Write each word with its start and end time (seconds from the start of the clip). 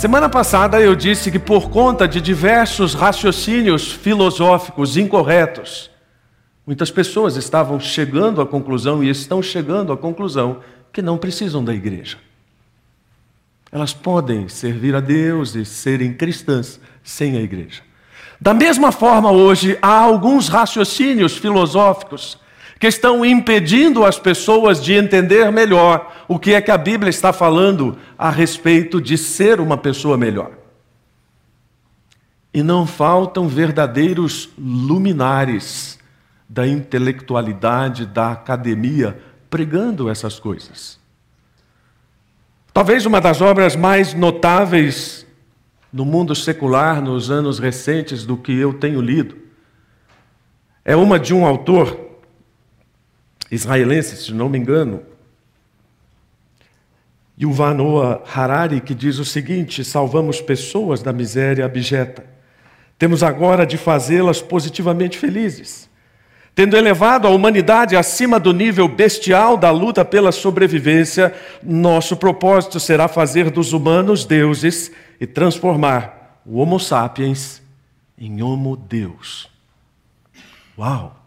Semana 0.00 0.30
passada 0.30 0.80
eu 0.80 0.96
disse 0.96 1.30
que 1.30 1.38
por 1.38 1.68
conta 1.68 2.08
de 2.08 2.22
diversos 2.22 2.94
raciocínios 2.94 3.92
filosóficos 3.92 4.96
incorretos, 4.96 5.90
muitas 6.66 6.90
pessoas 6.90 7.36
estavam 7.36 7.78
chegando 7.78 8.40
à 8.40 8.46
conclusão 8.46 9.04
e 9.04 9.10
estão 9.10 9.42
chegando 9.42 9.92
à 9.92 9.98
conclusão 9.98 10.60
que 10.90 11.02
não 11.02 11.18
precisam 11.18 11.62
da 11.62 11.74
igreja. 11.74 12.16
Elas 13.70 13.92
podem 13.92 14.48
servir 14.48 14.94
a 14.94 15.00
Deus 15.00 15.54
e 15.54 15.66
serem 15.66 16.14
cristãs 16.14 16.80
sem 17.04 17.36
a 17.36 17.42
igreja. 17.42 17.82
Da 18.40 18.54
mesma 18.54 18.90
forma, 18.92 19.30
hoje 19.30 19.78
há 19.82 19.98
alguns 19.98 20.48
raciocínios 20.48 21.36
filosóficos 21.36 22.38
que 22.80 22.86
estão 22.86 23.22
impedindo 23.22 24.06
as 24.06 24.18
pessoas 24.18 24.82
de 24.82 24.94
entender 24.94 25.52
melhor 25.52 26.24
o 26.26 26.38
que 26.38 26.54
é 26.54 26.62
que 26.62 26.70
a 26.70 26.78
Bíblia 26.78 27.10
está 27.10 27.30
falando 27.30 27.98
a 28.16 28.30
respeito 28.30 29.02
de 29.02 29.18
ser 29.18 29.60
uma 29.60 29.76
pessoa 29.76 30.16
melhor. 30.16 30.52
E 32.54 32.62
não 32.62 32.86
faltam 32.86 33.46
verdadeiros 33.46 34.48
luminares 34.58 35.98
da 36.48 36.66
intelectualidade, 36.66 38.06
da 38.06 38.32
academia, 38.32 39.20
pregando 39.50 40.08
essas 40.08 40.40
coisas. 40.40 40.98
Talvez 42.72 43.04
uma 43.04 43.20
das 43.20 43.42
obras 43.42 43.76
mais 43.76 44.14
notáveis 44.14 45.26
no 45.92 46.06
mundo 46.06 46.34
secular 46.34 47.02
nos 47.02 47.30
anos 47.30 47.58
recentes 47.58 48.24
do 48.24 48.38
que 48.38 48.56
eu 48.56 48.72
tenho 48.72 49.02
lido 49.02 49.36
é 50.82 50.96
uma 50.96 51.18
de 51.18 51.34
um 51.34 51.44
autor 51.44 52.09
israelense, 53.50 54.16
se 54.16 54.32
não 54.32 54.48
me 54.48 54.58
engano, 54.58 55.02
Yuval 57.40 57.74
Noah 57.74 58.22
Harari, 58.32 58.80
que 58.80 58.94
diz 58.94 59.18
o 59.18 59.24
seguinte: 59.24 59.82
salvamos 59.82 60.40
pessoas 60.40 61.02
da 61.02 61.12
miséria 61.12 61.64
abjeta. 61.64 62.24
Temos 62.98 63.22
agora 63.22 63.66
de 63.66 63.78
fazê-las 63.78 64.42
positivamente 64.42 65.16
felizes. 65.16 65.88
Tendo 66.54 66.76
elevado 66.76 67.26
a 67.26 67.30
humanidade 67.30 67.96
acima 67.96 68.38
do 68.38 68.52
nível 68.52 68.86
bestial 68.86 69.56
da 69.56 69.70
luta 69.70 70.04
pela 70.04 70.32
sobrevivência, 70.32 71.32
nosso 71.62 72.16
propósito 72.16 72.78
será 72.78 73.08
fazer 73.08 73.50
dos 73.50 73.72
humanos 73.72 74.26
deuses 74.26 74.92
e 75.18 75.26
transformar 75.26 76.42
o 76.44 76.58
Homo 76.58 76.78
sapiens 76.78 77.62
em 78.18 78.42
Homo 78.42 78.76
Deus. 78.76 79.48
Uau! 80.76 81.19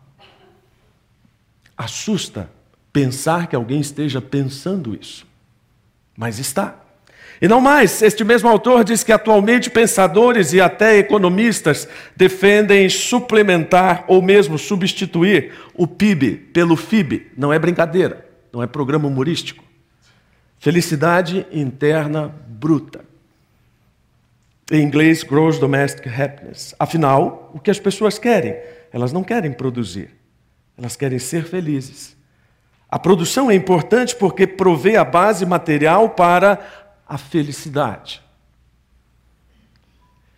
Assusta 1.83 2.49
pensar 2.93 3.47
que 3.47 3.57
alguém 3.57 3.81
esteja 3.81 4.21
pensando 4.21 4.95
isso, 4.95 5.27
mas 6.15 6.39
está. 6.39 6.79
E 7.41 7.47
não 7.47 7.59
mais, 7.59 8.01
este 8.01 8.23
mesmo 8.23 8.47
autor 8.47 8.85
diz 8.85 9.03
que 9.03 9.11
atualmente 9.11 9.69
pensadores 9.69 10.53
e 10.53 10.61
até 10.61 10.97
economistas 10.97 11.85
defendem 12.15 12.87
suplementar 12.87 14.05
ou 14.07 14.21
mesmo 14.21 14.57
substituir 14.57 15.51
o 15.73 15.85
PIB 15.85 16.35
pelo 16.53 16.77
FIB. 16.77 17.31
Não 17.35 17.51
é 17.51 17.59
brincadeira, 17.59 18.25
não 18.53 18.63
é 18.63 18.67
programa 18.67 19.09
humorístico. 19.09 19.61
Felicidade 20.59 21.45
interna 21.51 22.33
bruta. 22.47 23.03
Em 24.71 24.81
inglês, 24.81 25.21
gross 25.21 25.59
domestic 25.59 26.07
happiness. 26.07 26.73
Afinal, 26.79 27.51
o 27.53 27.59
que 27.59 27.69
as 27.69 27.77
pessoas 27.77 28.17
querem? 28.17 28.55
Elas 28.89 29.11
não 29.11 29.21
querem 29.21 29.51
produzir, 29.51 30.22
elas 30.77 30.95
querem 30.95 31.19
ser 31.19 31.45
felizes. 31.45 32.15
A 32.89 32.99
produção 32.99 33.49
é 33.49 33.55
importante 33.55 34.15
porque 34.15 34.45
provê 34.45 34.97
a 34.97 35.03
base 35.03 35.45
material 35.45 36.09
para 36.09 36.59
a 37.07 37.17
felicidade. 37.17 38.21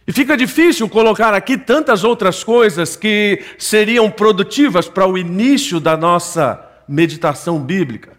E 0.07 0.11
fica 0.11 0.37
difícil 0.37 0.87
colocar 0.87 1.33
aqui 1.33 1.57
tantas 1.57 2.03
outras 2.03 2.43
coisas 2.43 2.95
que 2.95 3.43
seriam 3.57 4.09
produtivas 4.11 4.87
para 4.87 5.07
o 5.07 5.17
início 5.17 5.79
da 5.79 5.97
nossa 5.97 6.63
meditação 6.87 7.59
bíblica. 7.59 8.13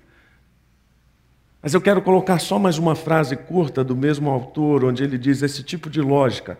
Mas 1.62 1.74
eu 1.74 1.80
quero 1.80 2.02
colocar 2.02 2.38
só 2.38 2.58
mais 2.58 2.76
uma 2.76 2.94
frase 2.94 3.36
curta 3.36 3.84
do 3.84 3.96
mesmo 3.96 4.30
autor, 4.30 4.84
onde 4.84 5.04
ele 5.04 5.16
diz: 5.16 5.42
esse 5.42 5.62
tipo 5.62 5.88
de 5.88 6.00
lógica 6.00 6.58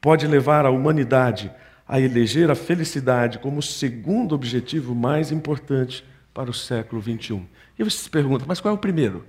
pode 0.00 0.26
levar 0.26 0.64
a 0.64 0.70
humanidade 0.70 1.50
a 1.88 1.98
eleger 1.98 2.50
a 2.50 2.54
felicidade 2.54 3.38
como 3.38 3.60
o 3.60 3.62
segundo 3.62 4.34
objetivo 4.34 4.94
mais 4.94 5.32
importante 5.32 6.04
para 6.34 6.50
o 6.50 6.54
século 6.54 7.00
21. 7.00 7.46
E 7.78 7.82
você 7.82 7.96
se 7.96 8.10
pergunta, 8.10 8.44
mas 8.46 8.60
qual 8.60 8.74
é 8.74 8.76
o 8.76 8.80
primeiro? 8.80 9.24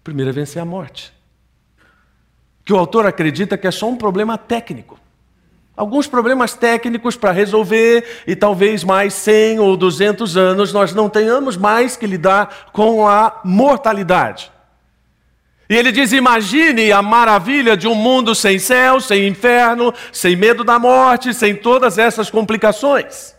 O 0.00 0.02
primeiro 0.02 0.30
é 0.30 0.32
vencer 0.32 0.60
a 0.60 0.64
morte. 0.64 1.12
Que 2.64 2.72
o 2.72 2.76
autor 2.76 3.06
acredita 3.06 3.56
que 3.56 3.66
é 3.66 3.70
só 3.70 3.88
um 3.88 3.96
problema 3.96 4.36
técnico. 4.36 4.98
Alguns 5.76 6.08
problemas 6.08 6.54
técnicos 6.54 7.16
para 7.16 7.30
resolver, 7.30 8.04
e 8.26 8.34
talvez 8.34 8.82
mais 8.82 9.14
100 9.14 9.60
ou 9.60 9.76
200 9.76 10.36
anos 10.36 10.72
nós 10.72 10.92
não 10.92 11.08
tenhamos 11.08 11.56
mais 11.56 11.96
que 11.96 12.04
lidar 12.04 12.70
com 12.72 13.06
a 13.06 13.40
mortalidade. 13.44 14.50
E 15.68 15.74
ele 15.76 15.92
diz: 15.92 16.12
imagine 16.12 16.90
a 16.90 17.02
maravilha 17.02 17.76
de 17.76 17.86
um 17.86 17.94
mundo 17.94 18.34
sem 18.34 18.58
céu, 18.58 19.00
sem 19.00 19.28
inferno, 19.28 19.92
sem 20.12 20.34
medo 20.34 20.64
da 20.64 20.78
morte, 20.78 21.34
sem 21.34 21.54
todas 21.54 21.98
essas 21.98 22.30
complicações. 22.30 23.36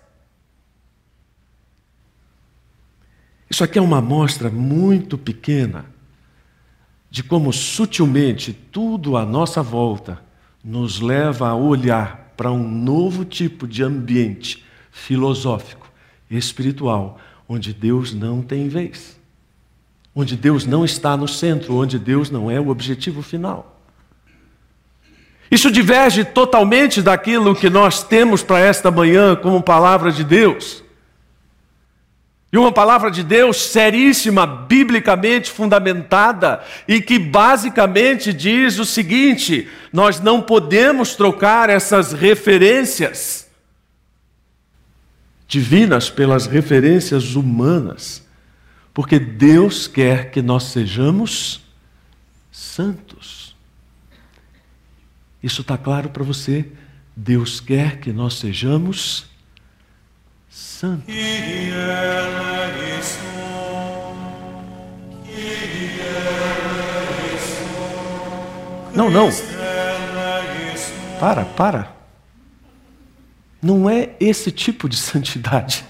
Isso 3.49 3.63
aqui 3.63 3.79
é 3.79 3.81
uma 3.81 3.97
amostra 3.97 4.49
muito 4.51 5.17
pequena 5.17 5.85
de 7.09 7.23
como 7.23 7.51
sutilmente 7.51 8.53
tudo 8.53 9.17
à 9.17 9.25
nossa 9.25 9.63
volta 9.63 10.21
nos 10.63 10.99
leva 10.99 11.49
a 11.49 11.55
olhar 11.55 12.33
para 12.37 12.51
um 12.51 12.69
novo 12.69 13.25
tipo 13.25 13.67
de 13.67 13.81
ambiente 13.81 14.63
filosófico 14.91 15.91
espiritual, 16.29 17.19
onde 17.47 17.73
Deus 17.73 18.13
não 18.13 18.43
tem 18.43 18.67
vez 18.67 19.18
onde 20.15 20.35
Deus 20.35 20.65
não 20.65 20.83
está 20.83 21.15
no 21.15 21.27
centro, 21.27 21.75
onde 21.75 21.97
Deus 21.97 22.29
não 22.29 22.49
é 22.49 22.59
o 22.59 22.69
objetivo 22.69 23.21
final. 23.21 23.79
Isso 25.51 25.71
diverge 25.71 26.23
totalmente 26.23 27.01
daquilo 27.01 27.55
que 27.55 27.69
nós 27.69 28.03
temos 28.03 28.43
para 28.43 28.59
esta 28.59 28.91
manhã 28.91 29.35
como 29.35 29.63
palavra 29.63 30.11
de 30.11 30.23
Deus. 30.23 30.83
E 32.51 32.57
uma 32.57 32.71
palavra 32.71 33.11
de 33.11 33.23
Deus 33.23 33.61
seríssima, 33.61 34.45
biblicamente 34.45 35.51
fundamentada, 35.51 36.63
e 36.87 36.99
que 36.99 37.19
basicamente 37.19 38.33
diz 38.33 38.79
o 38.79 38.85
seguinte: 38.85 39.67
nós 39.93 40.19
não 40.19 40.41
podemos 40.41 41.15
trocar 41.15 41.69
essas 41.69 42.11
referências 42.11 43.47
divinas 45.47 46.09
pelas 46.09 46.45
referências 46.47 47.35
humanas. 47.35 48.23
Porque 48.93 49.19
Deus 49.19 49.87
quer 49.87 50.31
que 50.31 50.41
nós 50.41 50.63
sejamos 50.63 51.61
santos. 52.51 53.55
Isso 55.41 55.61
está 55.61 55.77
claro 55.77 56.09
para 56.09 56.23
você? 56.23 56.69
Deus 57.15 57.59
quer 57.59 57.99
que 57.99 58.11
nós 58.11 58.35
sejamos 58.35 59.25
santos. 60.49 61.13
Não, 68.93 69.09
não. 69.09 69.29
Para, 71.19 71.45
para. 71.45 71.95
Não 73.61 73.89
é 73.89 74.15
esse 74.19 74.51
tipo 74.51 74.89
de 74.89 74.97
santidade. 74.97 75.85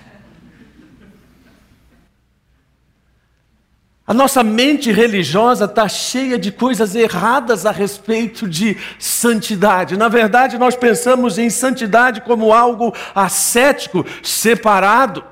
A 4.10 4.14
nossa 4.16 4.42
mente 4.42 4.92
religiosa 4.92 5.66
está 5.66 5.88
cheia 5.88 6.40
de 6.40 6.52
coisas 6.52 6.96
erradas 6.96 7.64
a 7.64 7.70
respeito 7.70 8.50
de 8.50 8.76
santidade. 8.98 9.96
Na 9.96 10.08
verdade, 10.08 10.58
nós 10.58 10.76
pensamos 10.76 11.38
em 11.38 11.48
santidade 11.48 12.22
como 12.22 12.52
algo 12.52 12.92
ascético, 13.14 14.04
separado. 14.24 15.24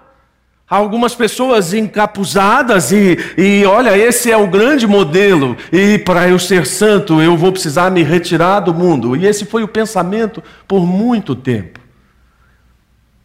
Algumas 0.70 1.16
pessoas 1.16 1.74
encapuzadas 1.74 2.92
e, 2.92 3.18
e 3.36 3.66
olha, 3.66 3.98
esse 3.98 4.30
é 4.32 4.38
o 4.38 4.46
grande 4.46 4.86
modelo. 4.86 5.58
E 5.74 5.98
para 5.98 6.30
eu 6.30 6.38
ser 6.38 6.68
santo, 6.68 7.20
eu 7.20 7.36
vou 7.36 7.52
precisar 7.52 7.90
me 7.90 8.04
retirar 8.04 8.60
do 8.60 8.76
mundo. 8.76 9.16
E 9.16 9.26
esse 9.26 9.44
foi 9.44 9.64
o 9.64 9.68
pensamento 9.68 10.44
por 10.68 10.86
muito 10.86 11.36
tempo. 11.36 11.80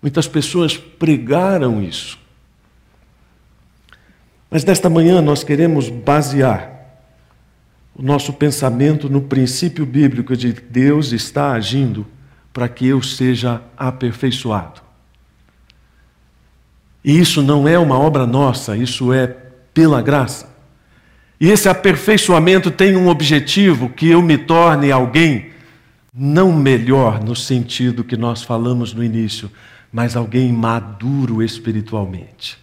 Muitas 0.01 0.27
pessoas 0.27 0.79
pregaram 0.79 1.83
isso. 1.83 2.22
Mas 4.53 4.67
nesta 4.67 4.91
manhã 4.91 5.23
nós 5.23 5.43
queremos 5.43 5.89
basear 5.89 6.71
o 7.95 8.03
nosso 8.03 8.35
pensamento 8.35 9.09
no 9.09 9.23
princípio 9.23 9.87
bíblico 9.87 10.37
de 10.37 10.53
Deus 10.53 11.13
está 11.13 11.53
agindo 11.53 12.07
para 12.53 12.69
que 12.69 12.87
eu 12.87 13.03
seja 13.03 13.63
aperfeiçoado. 13.75 14.83
E 17.03 17.19
isso 17.19 17.43
não 17.43 17.67
é 17.67 17.79
uma 17.79 17.99
obra 17.99 18.27
nossa, 18.27 18.77
isso 18.77 19.11
é 19.11 19.27
pela 19.73 20.03
graça. 20.03 20.55
E 21.41 21.49
esse 21.49 21.67
aperfeiçoamento 21.67 22.71
tem 22.71 22.95
um 22.95 23.09
objetivo 23.09 23.89
que 23.89 24.09
eu 24.09 24.21
me 24.21 24.37
torne 24.37 24.93
alguém 24.93 25.51
não 26.15 26.53
melhor 26.53 27.25
no 27.25 27.35
sentido 27.35 28.05
que 28.05 28.19
nós 28.19 28.43
falamos 28.43 28.93
no 28.93 29.03
início, 29.03 29.51
mas 29.91 30.15
alguém 30.15 30.53
maduro 30.53 31.43
espiritualmente. 31.43 32.62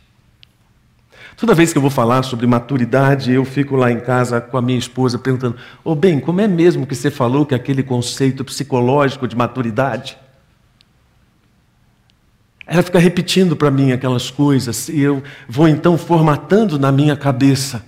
Toda 1.40 1.56
vez 1.56 1.72
que 1.72 1.78
eu 1.78 1.82
vou 1.82 1.90
falar 1.90 2.22
sobre 2.24 2.46
maturidade, 2.46 3.32
eu 3.32 3.46
fico 3.46 3.78
lá 3.78 3.90
em 3.90 4.02
casa 4.02 4.42
com 4.42 4.58
a 4.58 4.62
minha 4.62 4.78
esposa 4.78 5.18
perguntando: 5.18 5.56
Ô 5.86 5.92
oh, 5.92 5.96
bem, 5.96 6.20
como 6.20 6.42
é 6.42 6.48
mesmo 6.50 6.86
que 6.86 6.94
você 6.94 7.10
falou 7.10 7.46
que 7.46 7.56
aquele 7.56 7.82
conceito 7.82 8.44
psicológico 8.44 9.26
de 9.26 9.38
maturidade? 9.38 10.18
Ela 12.68 12.84
fica 12.84 13.00
repetindo 13.00 13.56
para 13.56 13.72
mim 13.72 13.94
aquelas 13.94 14.30
coisas 14.30 14.90
e 14.90 15.00
eu 15.00 15.24
vou 15.48 15.70
então 15.70 15.98
formatando 15.98 16.78
na 16.78 16.92
minha 16.92 17.16
cabeça 17.16 17.86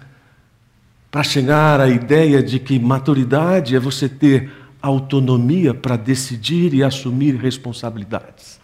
para 1.12 1.21
chegar 1.21 1.81
à 1.81 1.89
ideia 1.89 2.42
de 2.42 2.57
que 2.57 2.80
maturidade 2.80 3.75
é 3.75 3.80
você 3.81 4.07
ter 4.07 4.50
autonomia 4.81 5.74
para 5.74 5.97
decidir 5.97 6.74
e 6.74 6.81
assumir 6.81 7.36
responsabilidades. 7.36 8.60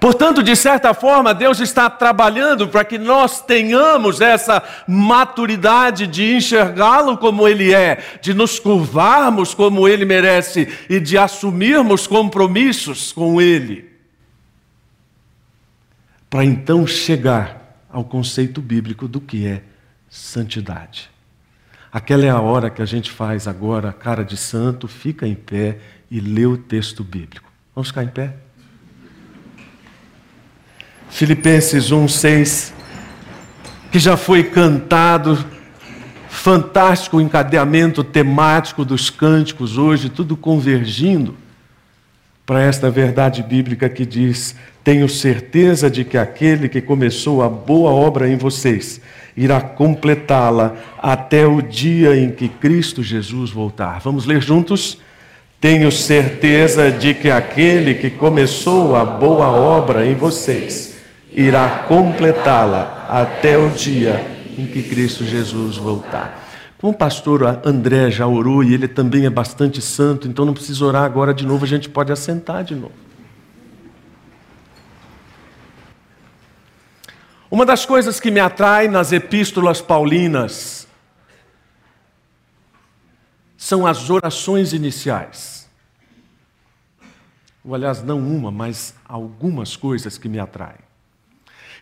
Portanto, 0.00 0.42
de 0.42 0.54
certa 0.56 0.92
forma, 0.92 1.32
Deus 1.32 1.60
está 1.60 1.88
trabalhando 1.88 2.68
para 2.68 2.84
que 2.84 2.98
nós 2.98 3.40
tenhamos 3.40 4.20
essa 4.20 4.62
maturidade 4.86 6.06
de 6.06 6.34
enxergá-lo 6.34 7.16
como 7.16 7.48
Ele 7.48 7.72
é, 7.72 8.02
de 8.20 8.34
nos 8.34 8.58
curvarmos 8.58 9.54
como 9.54 9.88
Ele 9.88 10.04
merece 10.04 10.68
e 10.88 11.00
de 11.00 11.16
assumirmos 11.16 12.06
compromissos 12.06 13.12
com 13.12 13.40
Ele. 13.40 13.90
Para 16.28 16.44
então 16.44 16.86
chegar 16.86 17.78
ao 17.90 18.04
conceito 18.04 18.60
bíblico 18.60 19.06
do 19.06 19.20
que 19.20 19.46
é 19.46 19.62
santidade. 20.10 21.10
Aquela 21.92 22.24
é 22.24 22.28
a 22.28 22.40
hora 22.40 22.70
que 22.70 22.82
a 22.82 22.86
gente 22.86 23.10
faz 23.10 23.46
agora, 23.46 23.92
cara 23.92 24.24
de 24.24 24.36
santo, 24.36 24.88
fica 24.88 25.28
em 25.28 25.34
pé 25.36 25.78
e 26.10 26.18
lê 26.18 26.44
o 26.44 26.56
texto 26.56 27.04
bíblico. 27.04 27.48
Vamos 27.72 27.88
ficar 27.88 28.02
em 28.02 28.08
pé? 28.08 28.34
Filipenses 31.08 31.92
1:6, 31.92 32.72
que 33.90 33.98
já 33.98 34.16
foi 34.16 34.44
cantado, 34.44 35.38
fantástico 36.28 37.20
encadeamento 37.20 38.02
temático 38.02 38.84
dos 38.84 39.08
cânticos 39.10 39.78
hoje, 39.78 40.08
tudo 40.08 40.36
convergindo 40.36 41.36
para 42.44 42.60
esta 42.62 42.90
verdade 42.90 43.42
bíblica 43.42 43.88
que 43.88 44.04
diz: 44.04 44.56
Tenho 44.82 45.08
certeza 45.08 45.88
de 45.88 46.04
que 46.04 46.18
aquele 46.18 46.68
que 46.68 46.80
começou 46.80 47.42
a 47.42 47.48
boa 47.48 47.90
obra 47.90 48.28
em 48.28 48.36
vocês 48.36 49.00
irá 49.36 49.60
completá-la 49.60 50.74
até 50.98 51.46
o 51.46 51.60
dia 51.60 52.16
em 52.16 52.30
que 52.30 52.48
Cristo 52.48 53.02
Jesus 53.02 53.50
voltar. 53.50 54.00
Vamos 54.00 54.26
ler 54.26 54.40
juntos? 54.40 54.98
Tenho 55.60 55.90
certeza 55.90 56.90
de 56.90 57.14
que 57.14 57.30
aquele 57.30 57.94
que 57.94 58.10
começou 58.10 58.94
a 58.94 59.04
boa 59.04 59.46
obra 59.46 60.06
em 60.06 60.14
vocês 60.14 60.93
irá 61.34 61.84
completá-la 61.88 63.06
até 63.08 63.58
o 63.58 63.68
dia 63.70 64.24
em 64.56 64.66
que 64.66 64.82
Cristo 64.82 65.24
Jesus 65.24 65.76
voltar. 65.76 66.42
Como 66.78 66.92
o 66.92 66.96
pastor 66.96 67.60
André 67.64 68.10
já 68.10 68.26
orou 68.26 68.62
e 68.62 68.72
ele 68.72 68.86
também 68.86 69.26
é 69.26 69.30
bastante 69.30 69.80
santo, 69.80 70.28
então 70.28 70.44
não 70.44 70.54
precisa 70.54 70.84
orar 70.84 71.02
agora 71.02 71.34
de 71.34 71.44
novo, 71.44 71.64
a 71.64 71.68
gente 71.68 71.88
pode 71.88 72.12
assentar 72.12 72.62
de 72.62 72.74
novo. 72.74 72.92
Uma 77.50 77.64
das 77.64 77.86
coisas 77.86 78.20
que 78.20 78.30
me 78.30 78.40
atrai 78.40 78.88
nas 78.88 79.12
epístolas 79.12 79.80
paulinas 79.80 80.86
são 83.56 83.86
as 83.86 84.10
orações 84.10 84.72
iniciais. 84.72 85.68
Ou, 87.64 87.74
aliás, 87.74 88.02
não 88.02 88.18
uma, 88.18 88.50
mas 88.50 88.94
algumas 89.08 89.74
coisas 89.74 90.18
que 90.18 90.28
me 90.28 90.38
atraem. 90.38 90.84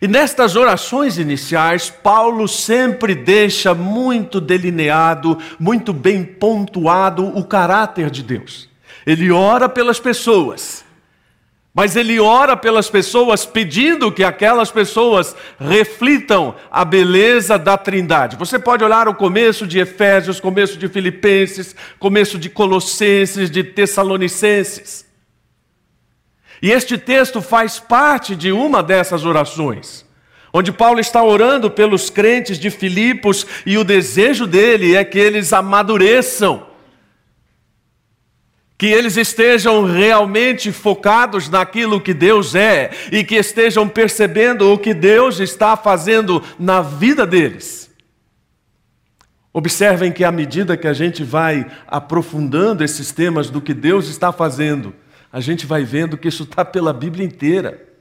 E 0.03 0.07
nestas 0.07 0.57
orações 0.57 1.17
iniciais, 1.17 1.89
Paulo 1.89 2.45
sempre 2.45 3.15
deixa 3.15 3.73
muito 3.73 4.41
delineado, 4.41 5.37
muito 5.57 5.93
bem 5.93 6.25
pontuado 6.25 7.25
o 7.25 7.41
caráter 7.41 8.09
de 8.09 8.21
Deus. 8.21 8.67
Ele 9.07 9.31
ora 9.31 9.69
pelas 9.69 10.01
pessoas, 10.01 10.83
mas 11.73 11.95
ele 11.95 12.19
ora 12.19 12.57
pelas 12.57 12.89
pessoas 12.89 13.45
pedindo 13.45 14.11
que 14.11 14.25
aquelas 14.25 14.69
pessoas 14.69 15.37
reflitam 15.57 16.53
a 16.69 16.83
beleza 16.83 17.57
da 17.57 17.77
Trindade. 17.77 18.35
Você 18.35 18.59
pode 18.59 18.83
olhar 18.83 19.07
o 19.07 19.15
começo 19.15 19.65
de 19.65 19.79
Efésios, 19.79 20.37
começo 20.37 20.77
de 20.77 20.89
Filipenses, 20.89 21.73
começo 21.97 22.37
de 22.37 22.49
Colossenses, 22.49 23.49
de 23.49 23.63
Tessalonicenses. 23.63 25.12
E 26.63 26.71
este 26.71 26.97
texto 26.97 27.41
faz 27.41 27.77
parte 27.77 28.37
de 28.37 28.53
uma 28.53 28.81
dessas 28.81 29.25
orações, 29.25 30.05
onde 30.53 30.71
Paulo 30.71 31.01
está 31.01 31.21
orando 31.21 31.69
pelos 31.69 32.09
crentes 32.09 32.57
de 32.57 32.69
Filipos 32.69 33.45
e 33.65 33.77
o 33.77 33.83
desejo 33.83 34.47
dele 34.47 34.95
é 34.95 35.03
que 35.03 35.19
eles 35.19 35.51
amadureçam 35.51 36.71
que 38.75 38.87
eles 38.87 39.15
estejam 39.15 39.85
realmente 39.85 40.71
focados 40.71 41.47
naquilo 41.47 42.01
que 42.01 42.13
Deus 42.13 42.53
é 42.53 42.91
e 43.11 43.23
que 43.23 43.35
estejam 43.35 43.87
percebendo 43.87 44.73
o 44.73 44.77
que 44.77 44.93
Deus 44.93 45.39
está 45.39 45.77
fazendo 45.77 46.43
na 46.59 46.81
vida 46.81 47.25
deles. 47.25 47.89
Observem 49.53 50.11
que 50.11 50.25
à 50.25 50.31
medida 50.33 50.75
que 50.75 50.87
a 50.87 50.93
gente 50.93 51.23
vai 51.23 51.65
aprofundando 51.87 52.83
esses 52.83 53.11
temas 53.11 53.49
do 53.49 53.61
que 53.61 53.73
Deus 53.73 54.09
está 54.09 54.33
fazendo, 54.33 54.93
a 55.33 55.41
gente 55.41 55.65
vai 55.65 55.83
vendo 55.83 56.17
que 56.17 56.29
isso 56.29 56.43
está 56.43 56.63
pela 56.63 56.93
Bíblia 56.93 57.25
inteira 57.25 57.91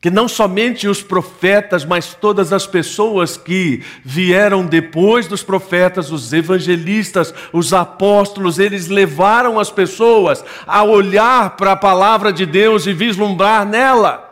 que 0.00 0.10
não 0.10 0.26
somente 0.26 0.88
os 0.88 1.02
profetas, 1.02 1.84
mas 1.84 2.14
todas 2.14 2.54
as 2.54 2.66
pessoas 2.66 3.36
que 3.36 3.84
vieram 4.02 4.64
depois 4.64 5.26
dos 5.26 5.42
profetas, 5.42 6.10
os 6.10 6.32
evangelistas, 6.32 7.34
os 7.52 7.74
apóstolos, 7.74 8.58
eles 8.58 8.88
levaram 8.88 9.58
as 9.58 9.70
pessoas 9.70 10.42
a 10.66 10.82
olhar 10.82 11.54
para 11.56 11.72
a 11.72 11.76
palavra 11.76 12.32
de 12.32 12.46
Deus 12.46 12.86
e 12.86 12.94
vislumbrar 12.94 13.66
nela 13.66 14.26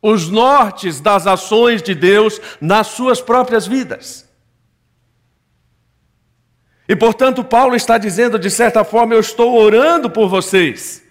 os 0.00 0.30
nortes 0.30 0.98
das 0.98 1.26
ações 1.26 1.82
de 1.82 1.94
Deus 1.94 2.40
nas 2.58 2.86
suas 2.86 3.20
próprias 3.20 3.66
vidas. 3.66 4.31
E 6.92 6.96
portanto, 6.96 7.42
Paulo 7.42 7.74
está 7.74 7.96
dizendo, 7.96 8.38
de 8.38 8.50
certa 8.50 8.84
forma, 8.84 9.14
eu 9.14 9.20
estou 9.20 9.58
orando 9.58 10.10
por 10.10 10.28
vocês 10.28 11.02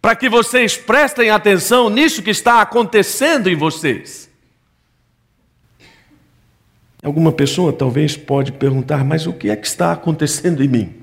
para 0.00 0.16
que 0.16 0.26
vocês 0.26 0.74
prestem 0.74 1.28
atenção 1.28 1.90
nisso 1.90 2.22
que 2.22 2.30
está 2.30 2.62
acontecendo 2.62 3.50
em 3.50 3.54
vocês. 3.54 4.30
Alguma 7.02 7.30
pessoa 7.30 7.74
talvez 7.74 8.16
pode 8.16 8.52
perguntar, 8.52 9.04
mas 9.04 9.26
o 9.26 9.34
que 9.34 9.50
é 9.50 9.56
que 9.56 9.66
está 9.66 9.92
acontecendo 9.92 10.64
em 10.64 10.68
mim? 10.68 10.94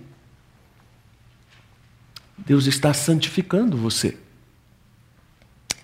Deus 2.40 2.66
está 2.66 2.96
santificando 2.96 3.78
você. 3.78 4.18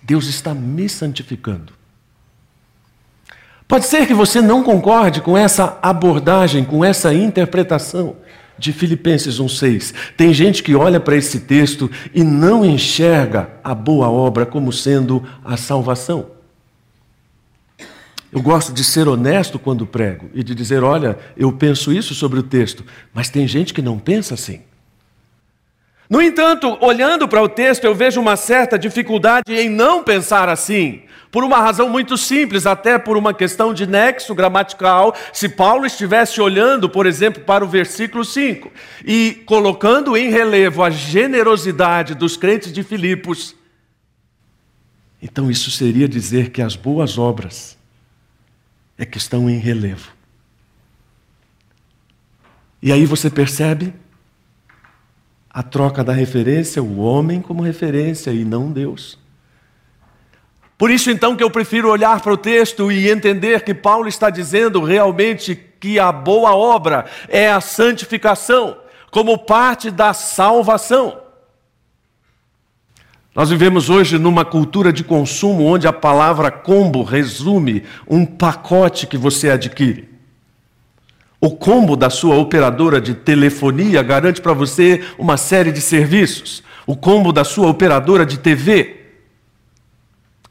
Deus 0.02 0.26
está 0.26 0.52
me 0.52 0.88
santificando. 0.88 1.77
Pode 3.68 3.84
ser 3.84 4.06
que 4.06 4.14
você 4.14 4.40
não 4.40 4.62
concorde 4.62 5.20
com 5.20 5.36
essa 5.36 5.78
abordagem, 5.82 6.64
com 6.64 6.82
essa 6.82 7.12
interpretação 7.12 8.16
de 8.58 8.72
Filipenses 8.72 9.38
1,6. 9.38 9.94
Tem 10.16 10.32
gente 10.32 10.62
que 10.62 10.74
olha 10.74 10.98
para 10.98 11.14
esse 11.14 11.40
texto 11.40 11.90
e 12.14 12.24
não 12.24 12.64
enxerga 12.64 13.50
a 13.62 13.74
boa 13.74 14.08
obra 14.08 14.46
como 14.46 14.72
sendo 14.72 15.22
a 15.44 15.58
salvação. 15.58 16.30
Eu 18.32 18.40
gosto 18.40 18.72
de 18.72 18.82
ser 18.82 19.06
honesto 19.06 19.58
quando 19.58 19.86
prego 19.86 20.30
e 20.32 20.42
de 20.42 20.54
dizer: 20.54 20.82
olha, 20.82 21.18
eu 21.36 21.52
penso 21.52 21.92
isso 21.92 22.14
sobre 22.14 22.38
o 22.38 22.42
texto, 22.42 22.84
mas 23.12 23.28
tem 23.28 23.46
gente 23.46 23.74
que 23.74 23.82
não 23.82 23.98
pensa 23.98 24.32
assim. 24.32 24.62
No 26.08 26.22
entanto, 26.22 26.78
olhando 26.80 27.28
para 27.28 27.42
o 27.42 27.48
texto, 27.48 27.84
eu 27.84 27.94
vejo 27.94 28.20
uma 28.20 28.36
certa 28.36 28.78
dificuldade 28.78 29.52
em 29.52 29.68
não 29.68 30.02
pensar 30.02 30.48
assim. 30.48 31.02
Por 31.30 31.44
uma 31.44 31.58
razão 31.58 31.90
muito 31.90 32.16
simples, 32.16 32.66
até 32.66 32.98
por 32.98 33.18
uma 33.18 33.34
questão 33.34 33.74
de 33.74 33.86
nexo 33.86 34.34
gramatical, 34.34 35.14
se 35.32 35.48
Paulo 35.48 35.84
estivesse 35.84 36.40
olhando, 36.40 36.88
por 36.88 37.04
exemplo, 37.04 37.42
para 37.42 37.62
o 37.62 37.68
versículo 37.68 38.24
5 38.24 38.72
e 39.04 39.42
colocando 39.44 40.16
em 40.16 40.30
relevo 40.30 40.82
a 40.82 40.88
generosidade 40.88 42.14
dos 42.14 42.38
crentes 42.38 42.72
de 42.72 42.82
Filipos, 42.82 43.54
então 45.20 45.50
isso 45.50 45.70
seria 45.70 46.08
dizer 46.08 46.50
que 46.50 46.62
as 46.62 46.76
boas 46.76 47.18
obras 47.18 47.76
é 48.96 49.04
que 49.04 49.18
estão 49.18 49.50
em 49.50 49.58
relevo. 49.58 50.12
E 52.80 52.92
aí 52.92 53.04
você 53.04 53.28
percebe 53.28 53.92
a 55.50 55.62
troca 55.62 56.04
da 56.04 56.12
referência, 56.12 56.82
o 56.82 56.98
homem 56.98 57.40
como 57.40 57.62
referência 57.62 58.30
e 58.30 58.44
não 58.44 58.70
Deus. 58.70 59.18
Por 60.76 60.90
isso, 60.90 61.10
então, 61.10 61.34
que 61.34 61.42
eu 61.42 61.50
prefiro 61.50 61.90
olhar 61.90 62.20
para 62.20 62.32
o 62.32 62.36
texto 62.36 62.92
e 62.92 63.10
entender 63.10 63.62
que 63.62 63.74
Paulo 63.74 64.06
está 64.06 64.30
dizendo 64.30 64.84
realmente 64.84 65.56
que 65.80 65.98
a 65.98 66.12
boa 66.12 66.54
obra 66.54 67.06
é 67.28 67.50
a 67.50 67.60
santificação, 67.60 68.76
como 69.10 69.38
parte 69.38 69.90
da 69.90 70.12
salvação. 70.12 71.20
Nós 73.34 73.50
vivemos 73.50 73.90
hoje 73.90 74.18
numa 74.18 74.44
cultura 74.44 74.92
de 74.92 75.02
consumo 75.02 75.64
onde 75.64 75.86
a 75.86 75.92
palavra 75.92 76.50
combo 76.50 77.02
resume 77.02 77.84
um 78.08 78.24
pacote 78.24 79.06
que 79.06 79.16
você 79.16 79.50
adquire. 79.50 80.17
O 81.40 81.50
combo 81.50 81.96
da 81.96 82.10
sua 82.10 82.36
operadora 82.36 83.00
de 83.00 83.14
telefonia 83.14 84.02
garante 84.02 84.40
para 84.40 84.52
você 84.52 85.04
uma 85.16 85.36
série 85.36 85.70
de 85.70 85.80
serviços. 85.80 86.62
O 86.86 86.96
combo 86.96 87.32
da 87.32 87.44
sua 87.44 87.68
operadora 87.68 88.26
de 88.26 88.38
TV. 88.38 88.96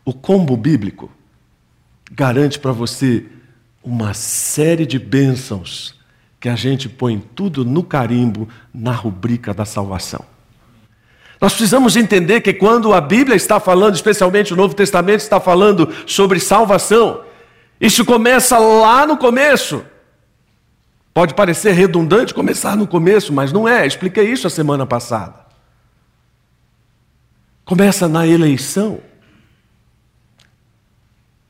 O 0.06 0.13
combo 0.13 0.56
bíblico 0.56 1.12
garante 2.12 2.58
para 2.58 2.72
você 2.72 3.25
uma 3.84 4.13
série 4.13 4.86
de 4.86 4.98
bênçãos 4.98 5.96
que 6.39 6.48
a 6.48 6.56
gente 6.56 6.88
põe 6.88 7.22
tudo 7.36 7.65
no 7.65 7.84
carimbo 7.84 8.48
na 8.74 8.91
rubrica 8.91 9.53
da 9.53 9.65
salvação. 9.65 10.24
Nós 11.41 11.53
precisamos 11.53 11.96
entender 11.96 12.41
que 12.41 12.53
quando 12.53 12.94
a 12.94 13.01
Bíblia 13.01 13.36
está 13.36 13.60
falando, 13.60 13.96
especialmente 13.96 14.53
o 14.53 14.56
Novo 14.56 14.74
Testamento 14.74 15.20
está 15.20 15.39
falando 15.39 15.94
sobre 16.06 16.39
salvação, 16.39 17.22
isso 17.79 18.06
começa 18.06 18.58
lá 18.58 19.06
no 19.06 19.17
começo. 19.17 19.84
Pode 21.18 21.34
parecer 21.34 21.72
redundante 21.72 22.32
começar 22.32 22.78
no 22.78 22.86
começo, 22.86 23.34
mas 23.34 23.52
não 23.52 23.68
é. 23.68 23.88
Expliquei 23.88 24.26
isso 24.32 24.46
a 24.46 24.52
semana 24.52 24.86
passada. 24.86 25.34
Começa 27.66 28.08
na 28.08 28.28
eleição, 28.28 29.00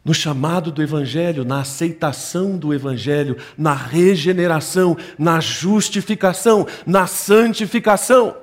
no 0.06 0.14
chamado 0.14 0.72
do 0.72 0.82
Evangelho, 0.82 1.44
na 1.44 1.60
aceitação 1.60 2.58
do 2.58 2.74
Evangelho, 2.74 3.36
na 3.58 3.74
regeneração, 3.74 4.96
na 5.20 5.42
justificação, 5.42 6.66
na 6.86 7.06
santificação. 7.06 8.38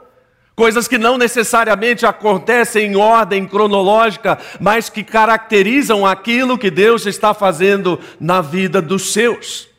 Coisas 0.55 0.87
que 0.87 0.99
não 0.99 1.17
necessariamente 1.17 2.05
acontecem 2.05 2.93
em 2.93 2.97
ordem 2.97 3.47
cronológica, 3.47 4.39
mas 4.61 4.91
que 4.91 5.03
caracterizam 5.03 6.05
aquilo 6.05 6.59
que 6.59 6.71
Deus 6.71 7.07
está 7.07 7.33
fazendo 7.33 7.99
na 8.21 8.43
vida 8.43 8.83
dos 8.83 9.15
seus. 9.15 9.73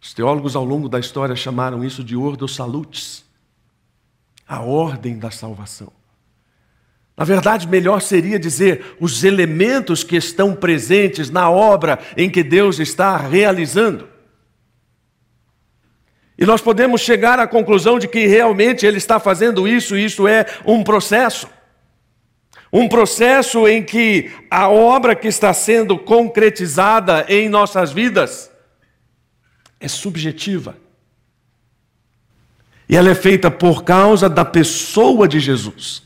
Os 0.00 0.14
teólogos 0.14 0.56
ao 0.56 0.64
longo 0.64 0.88
da 0.88 0.98
história 0.98 1.36
chamaram 1.36 1.84
isso 1.84 2.02
de 2.02 2.16
ordo 2.16 2.48
salutis, 2.48 3.24
a 4.48 4.60
ordem 4.60 5.18
da 5.18 5.30
salvação. 5.30 5.92
Na 7.16 7.24
verdade, 7.24 7.68
melhor 7.68 8.00
seria 8.00 8.38
dizer 8.38 8.96
os 8.98 9.22
elementos 9.24 10.02
que 10.02 10.16
estão 10.16 10.54
presentes 10.54 11.28
na 11.28 11.50
obra 11.50 11.98
em 12.16 12.30
que 12.30 12.42
Deus 12.42 12.78
está 12.78 13.14
realizando. 13.18 14.08
E 16.38 16.46
nós 16.46 16.62
podemos 16.62 17.02
chegar 17.02 17.38
à 17.38 17.46
conclusão 17.46 17.98
de 17.98 18.08
que 18.08 18.26
realmente 18.26 18.86
ele 18.86 18.96
está 18.96 19.20
fazendo 19.20 19.68
isso, 19.68 19.94
e 19.94 20.06
isso 20.06 20.26
é 20.26 20.46
um 20.64 20.82
processo. 20.82 21.46
Um 22.72 22.88
processo 22.88 23.68
em 23.68 23.82
que 23.82 24.30
a 24.50 24.70
obra 24.70 25.14
que 25.14 25.28
está 25.28 25.52
sendo 25.52 25.98
concretizada 25.98 27.26
em 27.28 27.50
nossas 27.50 27.92
vidas 27.92 28.50
é 29.80 29.88
subjetiva. 29.88 30.76
E 32.88 32.94
ela 32.94 33.08
é 33.08 33.14
feita 33.14 33.50
por 33.50 33.82
causa 33.82 34.28
da 34.28 34.44
pessoa 34.44 35.26
de 35.26 35.40
Jesus. 35.40 36.02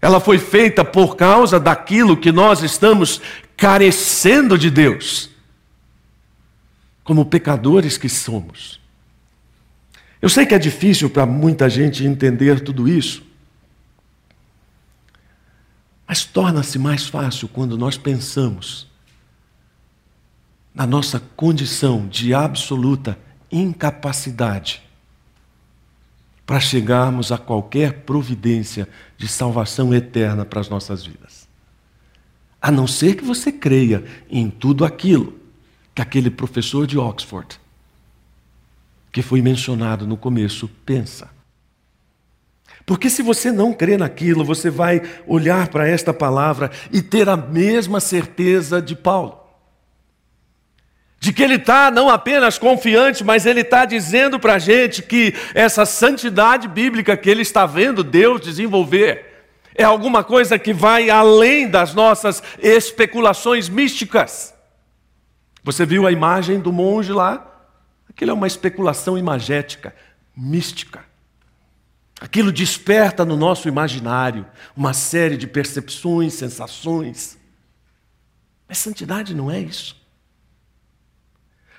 Ela 0.00 0.20
foi 0.20 0.38
feita 0.38 0.84
por 0.84 1.16
causa 1.16 1.58
daquilo 1.58 2.16
que 2.16 2.30
nós 2.30 2.62
estamos 2.62 3.20
carecendo 3.56 4.58
de 4.58 4.68
Deus 4.68 5.30
como 7.02 7.24
pecadores 7.24 7.96
que 7.96 8.08
somos. 8.08 8.80
Eu 10.20 10.28
sei 10.28 10.44
que 10.44 10.54
é 10.54 10.58
difícil 10.58 11.08
para 11.08 11.24
muita 11.24 11.68
gente 11.70 12.04
entender 12.04 12.60
tudo 12.60 12.88
isso, 12.88 13.24
mas 16.06 16.24
torna-se 16.24 16.78
mais 16.78 17.06
fácil 17.06 17.48
quando 17.48 17.78
nós 17.78 17.96
pensamos 17.96 18.91
na 20.74 20.86
nossa 20.86 21.20
condição 21.36 22.06
de 22.06 22.32
absoluta 22.32 23.18
incapacidade 23.50 24.82
para 26.46 26.58
chegarmos 26.60 27.30
a 27.30 27.38
qualquer 27.38 28.00
providência 28.00 28.88
de 29.16 29.28
salvação 29.28 29.94
eterna 29.94 30.44
para 30.44 30.60
as 30.60 30.68
nossas 30.68 31.04
vidas. 31.04 31.48
A 32.60 32.70
não 32.70 32.86
ser 32.86 33.16
que 33.16 33.24
você 33.24 33.50
creia 33.50 34.04
em 34.30 34.50
tudo 34.50 34.84
aquilo 34.84 35.38
que 35.94 36.02
aquele 36.02 36.30
professor 36.30 36.86
de 36.86 36.98
Oxford, 36.98 37.60
que 39.10 39.22
foi 39.22 39.42
mencionado 39.42 40.06
no 40.06 40.16
começo, 40.16 40.68
pensa. 40.86 41.30
Porque 42.84 43.10
se 43.10 43.22
você 43.22 43.52
não 43.52 43.72
crê 43.72 43.96
naquilo, 43.96 44.44
você 44.44 44.70
vai 44.70 45.02
olhar 45.26 45.68
para 45.68 45.86
esta 45.86 46.12
palavra 46.12 46.70
e 46.90 47.00
ter 47.00 47.28
a 47.28 47.36
mesma 47.36 48.00
certeza 48.00 48.80
de 48.80 48.96
Paulo. 48.96 49.41
De 51.22 51.32
que 51.32 51.40
ele 51.40 51.54
está 51.54 51.88
não 51.88 52.10
apenas 52.10 52.58
confiante, 52.58 53.22
mas 53.22 53.46
ele 53.46 53.60
está 53.60 53.84
dizendo 53.84 54.40
para 54.40 54.54
a 54.54 54.58
gente 54.58 55.00
que 55.00 55.32
essa 55.54 55.86
santidade 55.86 56.66
bíblica 56.66 57.16
que 57.16 57.30
ele 57.30 57.42
está 57.42 57.64
vendo 57.64 58.02
Deus 58.02 58.40
desenvolver 58.40 59.46
é 59.72 59.84
alguma 59.84 60.24
coisa 60.24 60.58
que 60.58 60.72
vai 60.74 61.10
além 61.10 61.70
das 61.70 61.94
nossas 61.94 62.42
especulações 62.58 63.68
místicas. 63.68 64.52
Você 65.62 65.86
viu 65.86 66.08
a 66.08 66.10
imagem 66.10 66.58
do 66.58 66.72
monge 66.72 67.12
lá? 67.12 67.48
Aquilo 68.10 68.32
é 68.32 68.34
uma 68.34 68.48
especulação 68.48 69.16
imagética, 69.16 69.94
mística. 70.36 71.04
Aquilo 72.20 72.50
desperta 72.50 73.24
no 73.24 73.36
nosso 73.36 73.68
imaginário 73.68 74.44
uma 74.76 74.92
série 74.92 75.36
de 75.36 75.46
percepções, 75.46 76.34
sensações. 76.34 77.38
Mas 78.68 78.78
santidade 78.78 79.36
não 79.36 79.48
é 79.48 79.60
isso. 79.60 80.01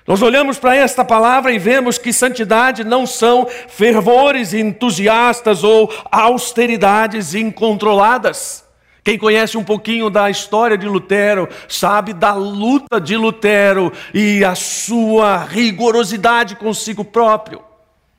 Nós 0.06 0.20
olhamos 0.20 0.58
para 0.58 0.76
esta 0.76 1.02
palavra 1.02 1.50
e 1.50 1.58
vemos 1.58 1.96
que 1.96 2.12
santidade 2.12 2.84
não 2.84 3.06
são 3.06 3.46
fervores 3.68 4.52
entusiastas 4.52 5.64
ou 5.64 5.90
austeridades 6.10 7.34
incontroladas. 7.34 8.64
Quem 9.02 9.18
conhece 9.18 9.56
um 9.56 9.64
pouquinho 9.64 10.10
da 10.10 10.28
história 10.28 10.76
de 10.76 10.86
Lutero 10.86 11.48
sabe 11.68 12.12
da 12.12 12.34
luta 12.34 13.00
de 13.00 13.16
Lutero 13.16 13.90
e 14.12 14.44
a 14.44 14.54
sua 14.54 15.38
rigorosidade 15.38 16.56
consigo 16.56 17.02
próprio. 17.02 17.62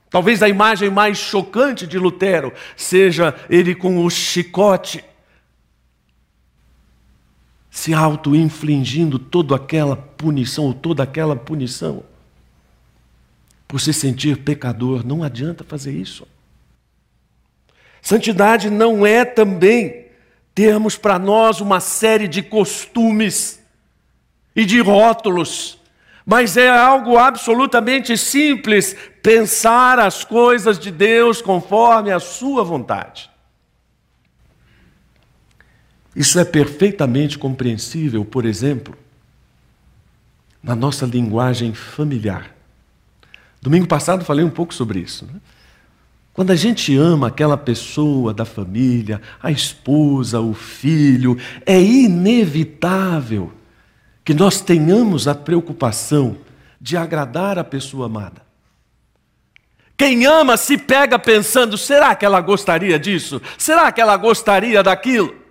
Talvez 0.09 0.41
a 0.41 0.49
imagem 0.49 0.89
mais 0.89 1.19
chocante 1.19 1.85
de 1.85 1.99
Lutero 1.99 2.51
seja 2.75 3.35
ele 3.47 3.75
com 3.75 4.03
o 4.03 4.09
chicote, 4.09 5.03
se 7.75 7.93
auto-infligindo 7.93 9.19
toda 9.19 9.53
aquela 9.57 9.97
punição, 9.97 10.63
ou 10.63 10.73
toda 10.73 11.03
aquela 11.03 11.35
punição. 11.35 12.05
Por 13.67 13.81
se 13.81 13.91
sentir 13.91 14.37
pecador, 14.37 15.05
não 15.05 15.21
adianta 15.21 15.61
fazer 15.61 15.91
isso. 15.91 16.25
Santidade 18.01 18.69
não 18.69 19.05
é 19.05 19.25
também 19.25 20.05
termos 20.55 20.95
para 20.95 21.19
nós 21.19 21.59
uma 21.59 21.81
série 21.81 22.29
de 22.29 22.41
costumes 22.41 23.61
e 24.55 24.63
de 24.63 24.79
rótulos, 24.79 25.77
mas 26.25 26.55
é 26.55 26.69
algo 26.69 27.17
absolutamente 27.17 28.17
simples 28.17 28.95
pensar 29.21 29.99
as 29.99 30.23
coisas 30.23 30.79
de 30.79 30.91
Deus 30.91 31.41
conforme 31.41 32.09
a 32.09 32.21
Sua 32.21 32.63
vontade. 32.63 33.29
Isso 36.15 36.39
é 36.39 36.45
perfeitamente 36.45 37.37
compreensível, 37.37 38.23
por 38.23 38.45
exemplo, 38.45 38.97
na 40.63 40.75
nossa 40.75 41.05
linguagem 41.05 41.73
familiar. 41.73 42.55
Domingo 43.61 43.87
passado 43.87 44.23
falei 44.23 44.45
um 44.45 44.49
pouco 44.49 44.73
sobre 44.73 44.99
isso. 44.99 45.25
Né? 45.25 45.41
Quando 46.33 46.51
a 46.51 46.55
gente 46.55 46.95
ama 46.95 47.27
aquela 47.27 47.57
pessoa 47.57 48.33
da 48.33 48.45
família, 48.45 49.21
a 49.41 49.51
esposa, 49.51 50.39
o 50.39 50.53
filho, 50.53 51.37
é 51.65 51.79
inevitável 51.81 53.51
que 54.23 54.33
nós 54.33 54.61
tenhamos 54.61 55.27
a 55.27 55.35
preocupação 55.35 56.37
de 56.79 56.97
agradar 56.97 57.59
a 57.59 57.63
pessoa 57.63 58.07
amada. 58.07 58.41
Quem 59.97 60.25
ama 60.25 60.57
se 60.57 60.77
pega 60.77 61.17
pensando: 61.17 61.77
será 61.77 62.15
que 62.15 62.25
ela 62.25 62.41
gostaria 62.41 62.99
disso? 62.99 63.41
Será 63.57 63.91
que 63.91 64.01
ela 64.01 64.17
gostaria 64.17 64.83
daquilo? 64.83 65.44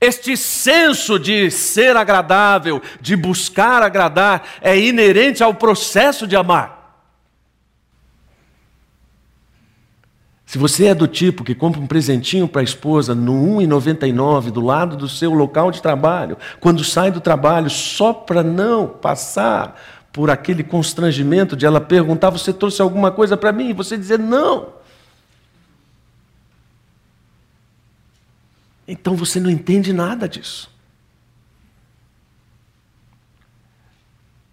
Este 0.00 0.36
senso 0.36 1.18
de 1.18 1.50
ser 1.50 1.96
agradável, 1.96 2.80
de 3.00 3.16
buscar 3.16 3.82
agradar, 3.82 4.44
é 4.60 4.78
inerente 4.78 5.42
ao 5.42 5.54
processo 5.54 6.26
de 6.26 6.36
amar. 6.36 6.78
Se 10.48 10.56
você 10.56 10.86
é 10.86 10.94
do 10.94 11.06
tipo 11.06 11.44
que 11.44 11.54
compra 11.54 11.78
um 11.78 11.86
presentinho 11.86 12.48
para 12.48 12.62
a 12.62 12.64
esposa 12.64 13.14
no 13.14 13.34
1,99 13.58 14.50
do 14.50 14.62
lado 14.62 14.96
do 14.96 15.06
seu 15.06 15.34
local 15.34 15.70
de 15.70 15.82
trabalho, 15.82 16.38
quando 16.58 16.82
sai 16.82 17.10
do 17.10 17.20
trabalho, 17.20 17.68
só 17.68 18.14
para 18.14 18.42
não 18.42 18.86
passar 18.86 19.78
por 20.10 20.30
aquele 20.30 20.64
constrangimento 20.64 21.54
de 21.54 21.66
ela 21.66 21.82
perguntar: 21.82 22.30
Você 22.30 22.50
trouxe 22.50 22.80
alguma 22.80 23.10
coisa 23.10 23.36
para 23.36 23.52
mim? 23.52 23.68
E 23.68 23.72
você 23.74 23.98
dizer 23.98 24.18
não. 24.18 24.77
Então 28.88 29.14
você 29.14 29.38
não 29.38 29.50
entende 29.50 29.92
nada 29.92 30.26
disso. 30.26 30.70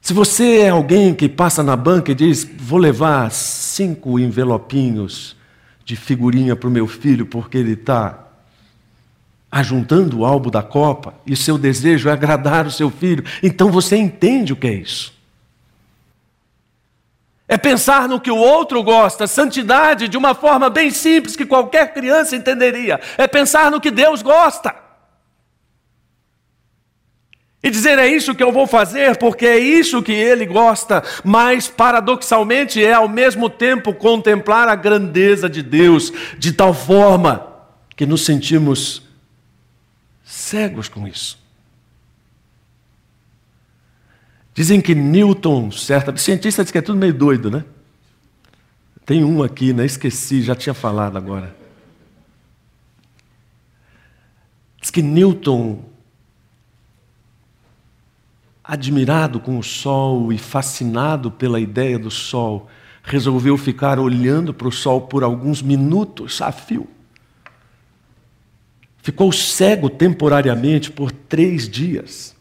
Se 0.02 0.14
você 0.14 0.60
é 0.60 0.70
alguém 0.70 1.16
que 1.16 1.30
passa 1.30 1.64
na 1.64 1.76
banca 1.76 2.12
e 2.12 2.16
diz: 2.16 2.48
Vou 2.58 2.78
levar 2.78 3.32
cinco 3.32 4.20
envelopinhos 4.20 5.38
de 5.86 5.96
figurinha 5.96 6.56
para 6.56 6.68
o 6.68 6.72
meu 6.72 6.86
filho 6.86 7.26
porque 7.26 7.58
ele 7.58 7.72
está 7.72 8.26
ajuntando 9.50 10.20
o 10.20 10.26
álbum 10.26 10.50
da 10.50 10.62
Copa 10.62 11.14
e 11.26 11.34
seu 11.34 11.58
desejo 11.58 12.10
é 12.10 12.12
agradar 12.12 12.68
o 12.68 12.72
seu 12.72 12.90
filho, 12.90 13.24
então 13.42 13.72
você 13.72 13.96
entende 13.96 14.52
o 14.52 14.56
que 14.56 14.68
é 14.68 14.74
isso. 14.74 15.15
É 17.48 17.58
pensar 17.58 18.10
no 18.10 18.20
que 18.20 18.32
o 18.32 18.38
outro 18.38 18.82
gosta, 18.82 19.28
santidade 19.28 20.08
de 20.08 20.18
uma 20.18 20.34
forma 20.34 20.70
bem 20.70 20.90
simples 20.90 21.36
que 21.36 21.46
qualquer 21.46 21.94
criança 21.94 22.36
entenderia. 22.36 23.00
É 23.18 23.28
pensar 23.28 23.70
no 23.70 23.80
que 23.80 23.92
Deus 23.92 24.22
gosta. 24.24 24.76
E 27.62 27.70
dizer 27.72 27.98
é 27.98 28.08
isso 28.08 28.36
que 28.36 28.44
eu 28.44 28.52
vou 28.52 28.68
fazer 28.68 29.18
porque 29.18 29.46
é 29.46 29.58
isso 29.58 30.04
que 30.04 30.12
ele 30.12 30.46
gosta, 30.46 31.04
mas 31.24 31.68
paradoxalmente 31.68 32.84
é 32.84 32.94
ao 32.94 33.10
mesmo 33.10 33.50
tempo 33.50 33.94
contemplar 33.94 34.68
a 34.68 34.76
grandeza 34.76 35.50
de 35.50 35.64
Deus 35.64 36.14
de 36.38 36.52
tal 36.52 36.76
forma 36.76 37.48
que 37.96 38.06
nos 38.06 38.24
sentimos 38.24 39.02
cegos 40.24 40.88
com 40.88 41.08
isso. 41.08 41.45
Dizem 44.56 44.82
que 44.82 44.96
Newton, 44.96 45.70
certa 45.70 46.16
cientista 46.18 46.64
diz 46.64 46.72
que 46.72 46.80
é 46.80 46.82
tudo 46.82 46.98
meio 46.98 47.14
doido, 47.14 47.52
né? 47.52 47.64
Tem 49.06 49.24
um 49.24 49.44
aqui, 49.44 49.72
né? 49.72 49.86
Esqueci, 49.86 50.42
já 50.42 50.56
tinha 50.56 50.74
falado 50.74 51.16
agora. 51.16 51.56
Diz 54.82 54.90
que 54.90 55.04
Newton 55.04 55.84
admirado 58.68 59.40
com 59.40 59.60
o 59.60 59.64
sol 59.64 60.34
e 60.34 60.38
fascinado 60.38 61.30
pela 61.30 61.60
ideia 61.60 62.00
do 62.00 62.10
sol, 62.10 62.68
resolveu 63.04 63.58
ficar 63.58 64.00
olhando 64.00 64.54
para 64.54 64.68
o 64.68 64.72
sol 64.72 65.02
por 65.02 65.24
alguns 65.24 65.62
minutos 65.62 66.42
a 66.42 66.52
fio. 66.52 66.88
Ficou 69.04 69.32
cego 69.32 69.88
temporariamente 69.88 70.92
por 70.92 71.12
três 71.12 71.70
dias. 71.70 72.35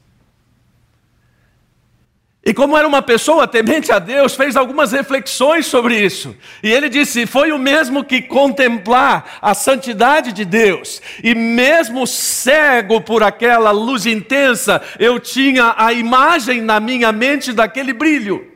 E 2.47 2.53
como 2.53 2.77
era 2.77 2.87
uma 2.87 3.01
pessoa 3.01 3.49
temente 3.49 3.91
a 3.91 3.99
Deus, 3.99 4.35
fez 4.35 4.55
algumas 4.55 4.93
reflexões 4.93 5.65
sobre 5.65 5.99
isso. 5.99 6.37
E 6.63 6.71
ele 6.71 6.91
disse: 6.91 7.25
foi 7.25 7.53
o 7.53 7.59
mesmo 7.59 8.05
que 8.05 8.21
contemplar 8.21 9.39
a 9.41 9.55
santidade 9.55 10.31
de 10.31 10.45
Deus. 10.45 11.01
E 11.23 11.35
mesmo 11.35 12.07
cego 12.07 13.01
por 13.01 13.23
aquela 13.23 13.71
luz 13.71 14.05
intensa, 14.05 14.83
eu 14.99 15.19
tinha 15.19 15.75
a 15.79 15.95
imagem 15.95 16.61
na 16.61 16.79
minha 16.79 17.11
mente 17.13 17.51
daquele 17.51 17.95
brilho. 17.95 18.53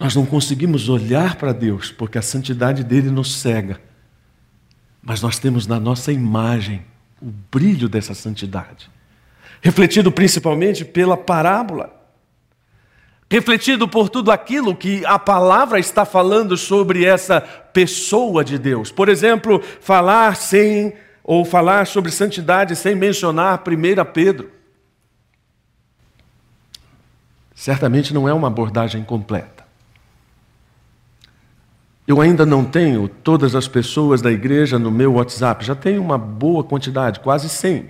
Nós 0.00 0.16
não 0.16 0.26
conseguimos 0.26 0.88
olhar 0.88 1.36
para 1.36 1.52
Deus 1.52 1.92
porque 1.92 2.18
a 2.18 2.22
santidade 2.22 2.82
dele 2.82 3.10
nos 3.10 3.36
cega. 3.36 3.80
Mas 5.00 5.22
nós 5.22 5.38
temos 5.38 5.66
na 5.66 5.78
nossa 5.78 6.10
imagem 6.10 6.89
o 7.20 7.26
brilho 7.50 7.88
dessa 7.88 8.14
santidade. 8.14 8.90
Refletido 9.60 10.10
principalmente 10.10 10.84
pela 10.84 11.16
parábola. 11.16 11.94
Refletido 13.30 13.86
por 13.86 14.08
tudo 14.08 14.32
aquilo 14.32 14.74
que 14.74 15.04
a 15.06 15.18
palavra 15.18 15.78
está 15.78 16.04
falando 16.04 16.56
sobre 16.56 17.04
essa 17.04 17.40
pessoa 17.40 18.42
de 18.42 18.58
Deus. 18.58 18.90
Por 18.90 19.08
exemplo, 19.08 19.62
falar 19.80 20.34
sem 20.36 20.94
ou 21.22 21.44
falar 21.44 21.86
sobre 21.86 22.10
santidade 22.10 22.74
sem 22.74 22.96
mencionar 22.96 23.62
1 23.62 24.12
Pedro. 24.12 24.50
Certamente 27.54 28.14
não 28.14 28.28
é 28.28 28.32
uma 28.32 28.48
abordagem 28.48 29.04
completa. 29.04 29.59
Eu 32.10 32.20
ainda 32.20 32.44
não 32.44 32.64
tenho 32.64 33.06
todas 33.06 33.54
as 33.54 33.68
pessoas 33.68 34.20
da 34.20 34.32
igreja 34.32 34.80
no 34.80 34.90
meu 34.90 35.12
WhatsApp, 35.12 35.64
já 35.64 35.76
tenho 35.76 36.02
uma 36.02 36.18
boa 36.18 36.64
quantidade, 36.64 37.20
quase 37.20 37.48
100. 37.48 37.88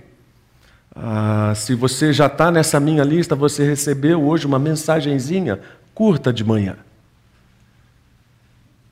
Ah, 0.95 1.53
se 1.55 1.73
você 1.73 2.13
já 2.13 2.27
está 2.27 2.51
nessa 2.51 2.79
minha 2.79 3.03
lista, 3.03 3.35
você 3.35 3.65
recebeu 3.65 4.21
hoje 4.23 4.45
uma 4.45 4.59
mensagenzinha 4.59 5.59
curta 5.95 6.31
de 6.31 6.43
manhã. 6.43 6.75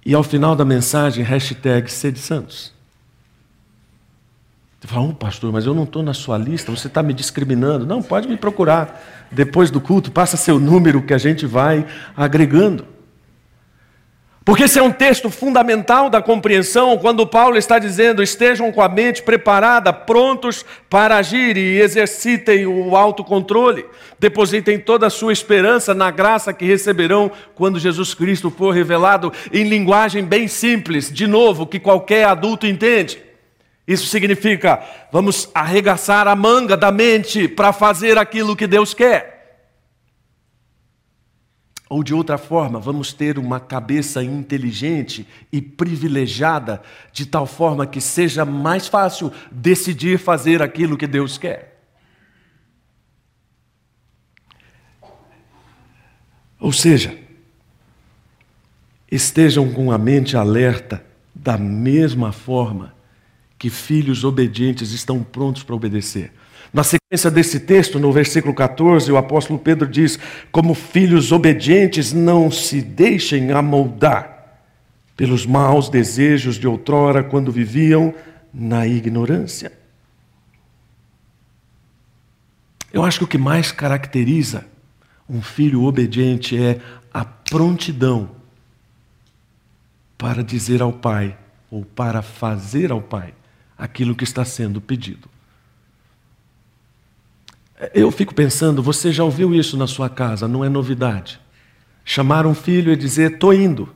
E 0.03 0.15
ao 0.15 0.23
final 0.23 0.55
da 0.55 0.65
mensagem, 0.65 1.23
hashtag 1.23 1.91
Sede 1.91 2.17
Santos. 2.17 2.73
Você 4.81 4.87
fala, 4.87 5.09
oh, 5.09 5.13
pastor, 5.13 5.53
mas 5.53 5.67
eu 5.67 5.75
não 5.75 5.83
estou 5.83 6.01
na 6.01 6.15
sua 6.15 6.39
lista, 6.39 6.71
você 6.71 6.87
está 6.87 7.03
me 7.03 7.13
discriminando. 7.13 7.85
Não, 7.85 8.01
pode 8.01 8.27
me 8.27 8.35
procurar. 8.35 9.27
Depois 9.31 9.69
do 9.69 9.79
culto, 9.79 10.11
passa 10.11 10.35
seu 10.35 10.59
número 10.59 11.03
que 11.03 11.13
a 11.13 11.19
gente 11.19 11.45
vai 11.45 11.85
agregando. 12.17 12.97
Porque 14.49 14.63
esse 14.63 14.79
é 14.79 14.81
um 14.81 14.91
texto 14.91 15.29
fundamental 15.29 16.09
da 16.09 16.23
compreensão, 16.23 16.97
quando 16.97 17.27
Paulo 17.27 17.55
está 17.55 17.77
dizendo: 17.77 18.23
estejam 18.23 18.71
com 18.71 18.81
a 18.81 18.89
mente 18.89 19.21
preparada, 19.21 19.93
prontos 19.93 20.65
para 20.89 21.17
agir 21.17 21.55
e 21.55 21.79
exercitem 21.79 22.65
o 22.65 22.97
autocontrole, 22.97 23.85
depositem 24.17 24.79
toda 24.79 25.05
a 25.05 25.09
sua 25.11 25.31
esperança 25.31 25.93
na 25.93 26.09
graça 26.09 26.51
que 26.51 26.65
receberão 26.65 27.31
quando 27.53 27.77
Jesus 27.77 28.15
Cristo 28.15 28.49
for 28.49 28.73
revelado 28.73 29.31
em 29.53 29.65
linguagem 29.65 30.25
bem 30.25 30.47
simples, 30.47 31.13
de 31.13 31.27
novo, 31.27 31.67
que 31.67 31.79
qualquer 31.79 32.25
adulto 32.25 32.65
entende. 32.65 33.21
Isso 33.87 34.07
significa, 34.07 34.81
vamos 35.11 35.47
arregaçar 35.53 36.27
a 36.27 36.35
manga 36.35 36.75
da 36.75 36.91
mente 36.91 37.47
para 37.47 37.71
fazer 37.71 38.17
aquilo 38.17 38.55
que 38.55 38.65
Deus 38.65 38.95
quer. 38.95 39.38
Ou 41.89 42.03
de 42.03 42.13
outra 42.13 42.37
forma, 42.37 42.79
vamos 42.79 43.11
ter 43.11 43.39
uma 43.39 43.59
cabeça 43.59 44.23
inteligente 44.23 45.27
e 45.51 45.59
privilegiada, 45.59 46.83
de 47.11 47.25
tal 47.25 47.47
forma 47.47 47.87
que 47.87 47.99
seja 47.99 48.45
mais 48.45 48.87
fácil 48.87 49.33
decidir 49.51 50.19
fazer 50.19 50.61
aquilo 50.61 50.95
que 50.95 51.07
Deus 51.07 51.39
quer. 51.39 51.81
Ou 56.59 56.71
seja, 56.71 57.17
estejam 59.11 59.71
com 59.73 59.91
a 59.91 59.97
mente 59.97 60.37
alerta 60.37 61.03
da 61.33 61.57
mesma 61.57 62.31
forma 62.31 62.93
que 63.57 63.69
filhos 63.69 64.23
obedientes 64.23 64.91
estão 64.91 65.23
prontos 65.23 65.63
para 65.63 65.75
obedecer. 65.75 66.31
Na 66.71 66.83
sequência 66.83 67.31
desse 67.31 67.59
texto, 67.59 67.99
no 67.99 68.11
versículo 68.11 68.53
14, 68.53 69.11
o 69.11 69.17
apóstolo 69.17 69.57
Pedro 69.57 69.87
diz: 69.87 70.19
Como 70.51 70.73
filhos 70.73 71.31
obedientes, 71.31 72.13
não 72.13 72.51
se 72.51 72.81
deixem 72.81 73.51
amoldar 73.51 74.59
pelos 75.17 75.45
maus 75.45 75.89
desejos 75.89 76.55
de 76.55 76.67
outrora, 76.67 77.23
quando 77.23 77.51
viviam 77.51 78.13
na 78.53 78.87
ignorância. 78.87 79.71
Eu 82.93 83.03
acho 83.03 83.19
que 83.19 83.23
o 83.25 83.27
que 83.27 83.37
mais 83.37 83.71
caracteriza 83.71 84.65
um 85.27 85.41
filho 85.41 85.83
obediente 85.83 86.57
é 86.57 86.79
a 87.13 87.23
prontidão 87.23 88.31
para 90.17 90.43
dizer 90.43 90.81
ao 90.81 90.91
pai, 90.91 91.37
ou 91.71 91.85
para 91.85 92.21
fazer 92.21 92.91
ao 92.91 93.01
pai, 93.01 93.33
aquilo 93.77 94.15
que 94.15 94.23
está 94.23 94.43
sendo 94.43 94.81
pedido. 94.81 95.29
Eu 97.93 98.11
fico 98.11 98.35
pensando, 98.35 98.83
você 98.83 99.11
já 99.11 99.23
ouviu 99.23 99.55
isso 99.55 99.77
na 99.77 99.87
sua 99.87 100.09
casa, 100.09 100.47
não 100.47 100.65
é 100.65 100.69
novidade. 100.69 101.39
Chamar 102.03 102.45
um 102.45 102.53
filho 102.53 102.91
e 102.91 102.95
dizer, 102.95 103.33
estou 103.33 103.53
indo. 103.53 103.89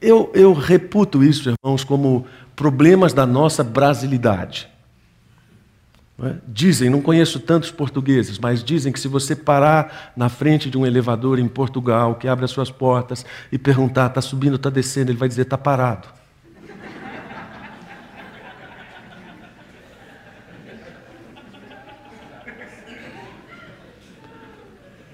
Eu, 0.00 0.30
eu 0.34 0.52
reputo 0.54 1.22
isso, 1.22 1.50
irmãos, 1.50 1.84
como 1.84 2.26
problemas 2.56 3.12
da 3.12 3.26
nossa 3.26 3.62
brasilidade. 3.62 4.68
É? 6.20 6.34
Dizem, 6.48 6.90
não 6.90 7.00
conheço 7.00 7.38
tantos 7.38 7.70
portugueses, 7.70 8.38
mas 8.38 8.64
dizem 8.64 8.92
que 8.92 8.98
se 8.98 9.06
você 9.06 9.36
parar 9.36 10.12
na 10.16 10.28
frente 10.28 10.68
de 10.68 10.76
um 10.76 10.84
elevador 10.84 11.38
em 11.38 11.46
Portugal, 11.46 12.16
que 12.16 12.26
abre 12.26 12.44
as 12.44 12.50
suas 12.50 12.70
portas 12.70 13.24
e 13.52 13.58
perguntar, 13.58 14.06
está 14.06 14.20
subindo, 14.20 14.56
está 14.56 14.70
descendo, 14.70 15.10
ele 15.10 15.18
vai 15.18 15.28
dizer, 15.28 15.42
está 15.42 15.56
parado. 15.58 16.08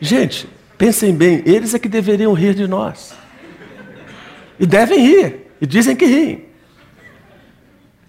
Gente, 0.05 0.49
Pensem 0.77 1.15
bem, 1.15 1.43
eles 1.47 1.73
é 1.75 1.79
que 1.79 1.89
deveriam 1.89 2.33
rir 2.33 2.55
de 2.55 2.67
nós. 2.67 3.15
E 4.59 4.67
devem 4.67 4.99
rir, 4.99 5.51
e 5.61 5.67
dizem 5.67 5.97
que 5.97 6.05
riem. 6.05 6.49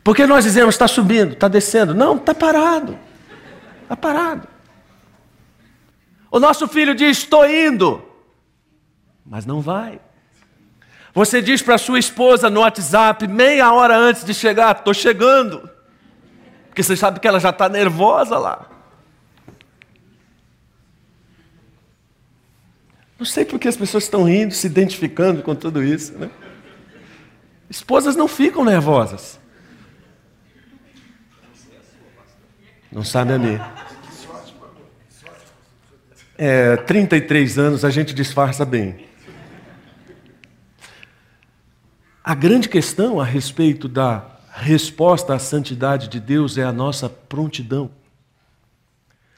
Porque 0.03 0.25
nós 0.27 0.43
dizemos, 0.43 0.75
está 0.75 0.87
subindo, 0.87 1.33
está 1.33 1.47
descendo. 1.47 1.93
Não, 1.93 2.17
está 2.17 2.33
parado. 2.33 2.97
Está 3.83 3.95
parado. 3.95 4.47
O 6.29 6.39
nosso 6.39 6.67
filho 6.67 6.93
diz, 6.93 7.19
estou 7.19 7.47
indo. 7.49 8.03
Mas 9.25 9.45
não 9.45 9.61
vai. 9.61 9.99
Você 11.13 11.41
diz 11.41 11.61
para 11.61 11.77
sua 11.77 11.97
esposa 11.97 12.49
no 12.49 12.59
WhatsApp, 12.59 13.27
meia 13.27 13.71
hora 13.71 13.95
antes 13.95 14.23
de 14.23 14.33
chegar, 14.33 14.75
estou 14.75 14.93
chegando. 14.93 15.69
Porque 16.67 16.83
você 16.83 16.95
sabe 16.95 17.19
que 17.19 17.27
ela 17.27 17.39
já 17.39 17.49
está 17.51 17.69
nervosa 17.69 18.37
lá. 18.37 18.74
Não 23.17 23.25
sei 23.25 23.45
por 23.45 23.59
que 23.59 23.67
as 23.67 23.77
pessoas 23.77 24.03
estão 24.03 24.23
rindo, 24.23 24.53
se 24.53 24.67
identificando 24.67 25.41
com 25.41 25.55
tudo 25.55 25.81
isso. 25.81 26.17
Né? 26.17 26.29
Esposas 27.69 28.15
não 28.15 28.27
ficam 28.27 28.63
nervosas. 28.63 29.39
Não 32.91 33.03
sabe 33.03 33.33
a 33.33 33.39
mim. 33.39 33.59
É, 36.37 36.75
33 36.77 37.57
anos 37.57 37.85
a 37.85 37.89
gente 37.89 38.13
disfarça 38.13 38.65
bem. 38.65 39.05
A 42.23 42.33
grande 42.33 42.67
questão 42.67 43.19
a 43.19 43.25
respeito 43.25 43.87
da 43.87 44.25
resposta 44.51 45.33
à 45.33 45.39
santidade 45.39 46.07
de 46.07 46.19
Deus 46.19 46.57
é 46.57 46.63
a 46.63 46.71
nossa 46.71 47.09
prontidão. 47.09 47.91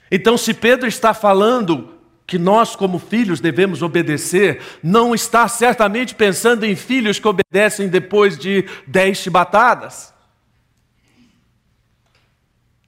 Então, 0.10 0.38
se 0.38 0.54
Pedro 0.54 0.88
está 0.88 1.14
falando 1.14 1.97
que 2.28 2.38
nós, 2.38 2.76
como 2.76 3.00
filhos, 3.00 3.40
devemos 3.40 3.82
obedecer, 3.82 4.60
não 4.84 5.16
está 5.16 5.48
certamente 5.48 6.14
pensando 6.14 6.66
em 6.66 6.76
filhos 6.76 7.20
que 7.20 7.28
obedecem 7.28 7.88
depois 7.88 8.38
de 8.38 8.66
dez 8.86 9.20
chibatadas, 9.20 10.14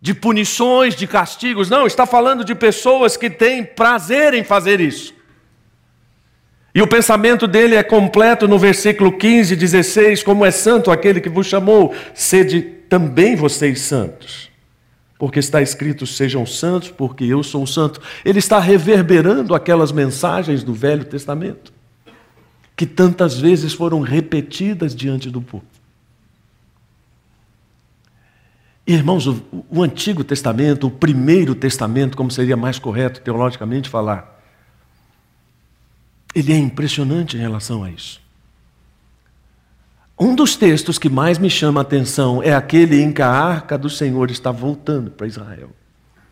de 0.01 0.13
punições, 0.13 0.93
de 0.93 1.07
castigos. 1.07 1.69
Não, 1.69 1.87
está 1.87 2.05
falando 2.05 2.43
de 2.43 2.53
pessoas 2.53 3.15
que 3.15 3.29
têm 3.29 3.63
prazer 3.63 4.33
em 4.33 4.43
fazer 4.43 4.81
isso. 4.81 5.13
E 6.75 6.81
o 6.81 6.87
pensamento 6.87 7.47
dele 7.47 7.75
é 7.75 7.83
completo 7.83 8.45
no 8.45 8.59
versículo 8.59 9.17
15, 9.17 9.55
16: 9.55 10.21
Como 10.21 10.45
é 10.45 10.51
santo 10.51 10.91
aquele 10.91 11.21
que 11.21 11.29
vos 11.29 11.47
chamou, 11.47 11.95
sede 12.13 12.61
também 12.61 13.37
vocês 13.37 13.81
santos 13.81 14.48
porque 15.19 15.37
está 15.37 15.61
escrito: 15.61 16.07
sejam 16.07 16.45
santos, 16.47 16.89
porque 16.89 17.25
eu 17.25 17.43
sou 17.43 17.67
santo. 17.67 18.01
Ele 18.25 18.39
está 18.39 18.57
reverberando 18.57 19.53
aquelas 19.53 19.91
mensagens 19.91 20.63
do 20.63 20.73
Velho 20.73 21.03
Testamento, 21.03 21.71
que 22.75 22.85
tantas 22.87 23.37
vezes 23.37 23.73
foram 23.73 23.99
repetidas 23.99 24.95
diante 24.95 25.29
do 25.29 25.41
povo. 25.41 25.65
Irmãos, 28.87 29.27
o, 29.27 29.43
o 29.69 29.83
Antigo 29.83 30.23
Testamento, 30.23 30.87
o 30.87 30.91
Primeiro 30.91 31.53
Testamento, 31.53 32.17
como 32.17 32.31
seria 32.31 32.57
mais 32.57 32.79
correto 32.79 33.21
teologicamente 33.21 33.87
falar, 33.87 34.41
ele 36.33 36.53
é 36.53 36.57
impressionante 36.57 37.35
em 37.37 37.39
relação 37.39 37.83
a 37.83 37.91
isso. 37.91 38.19
Um 40.19 40.35
dos 40.35 40.57
textos 40.57 40.99
que 40.99 41.07
mais 41.07 41.37
me 41.37 41.49
chama 41.49 41.79
a 41.79 41.83
atenção 41.83 42.43
é 42.43 42.53
aquele 42.53 43.01
em 43.01 43.13
que 43.13 43.21
a 43.21 43.29
arca 43.29 43.77
do 43.77 43.89
Senhor 43.89 44.29
está 44.29 44.51
voltando 44.51 45.09
para 45.09 45.25
Israel. 45.25 45.69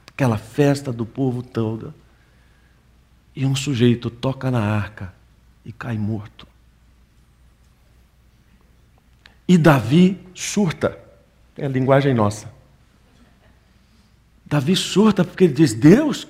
Aquela 0.10 0.38
festa 0.38 0.91
do 0.91 1.06
povo 1.06 1.41
toda. 1.41 1.95
E 3.34 3.45
um 3.45 3.56
sujeito 3.56 4.10
toca 4.10 4.52
na 4.52 4.60
arca 4.60 5.13
e 5.63 5.71
cai 5.71 5.97
morto. 5.97 6.45
E 9.47 9.58
Davi 9.58 10.19
surta. 10.36 10.97
É 11.56 11.65
a 11.65 11.69
linguagem 11.69 12.13
nossa. 12.13 12.52
Davi 14.45 14.76
surta 14.76 15.23
porque 15.23 15.45
ele 15.45 15.54
diz: 15.54 15.73
Deus, 15.73 16.28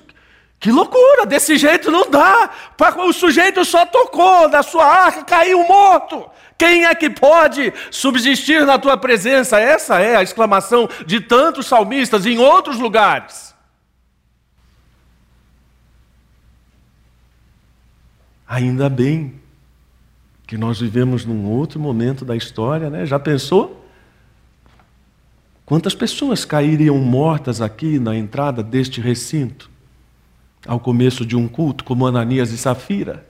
que 0.60 0.70
loucura, 0.70 1.07
desse 1.26 1.56
jeito 1.56 1.90
não 1.90 2.10
dá. 2.10 2.50
O 2.98 3.12
sujeito 3.12 3.64
só 3.64 3.86
tocou 3.86 4.48
na 4.48 4.62
sua 4.62 4.84
arca, 4.84 5.24
caiu 5.24 5.66
morto. 5.66 6.28
Quem 6.56 6.86
é 6.86 6.94
que 6.94 7.08
pode 7.08 7.72
subsistir 7.90 8.66
na 8.66 8.78
tua 8.78 8.96
presença? 8.96 9.60
Essa 9.60 10.00
é 10.00 10.16
a 10.16 10.22
exclamação 10.22 10.88
de 11.06 11.20
tantos 11.20 11.66
salmistas 11.66 12.26
em 12.26 12.38
outros 12.38 12.78
lugares. 12.78 13.54
Ainda 18.46 18.88
bem 18.88 19.40
que 20.46 20.56
nós 20.56 20.80
vivemos 20.80 21.24
num 21.24 21.44
outro 21.44 21.78
momento 21.78 22.24
da 22.24 22.34
história, 22.34 22.88
né? 22.88 23.04
Já 23.04 23.18
pensou? 23.18 23.86
Quantas 25.66 25.94
pessoas 25.94 26.46
cairiam 26.46 26.96
mortas 26.96 27.60
aqui 27.60 27.98
na 27.98 28.16
entrada 28.16 28.62
deste 28.62 29.02
recinto, 29.02 29.70
ao 30.66 30.80
começo 30.80 31.24
de 31.24 31.36
um 31.36 31.46
culto, 31.48 31.84
como 31.84 32.06
Ananias 32.06 32.50
e 32.50 32.58
Safira? 32.58 33.26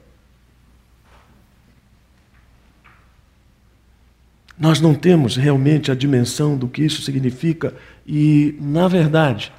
Nós 4.58 4.80
não 4.80 4.94
temos 4.94 5.36
realmente 5.36 5.90
a 5.90 5.94
dimensão 5.94 6.56
do 6.56 6.68
que 6.68 6.82
isso 6.82 7.02
significa 7.02 7.74
e, 8.06 8.56
na 8.60 8.88
verdade, 8.88 9.52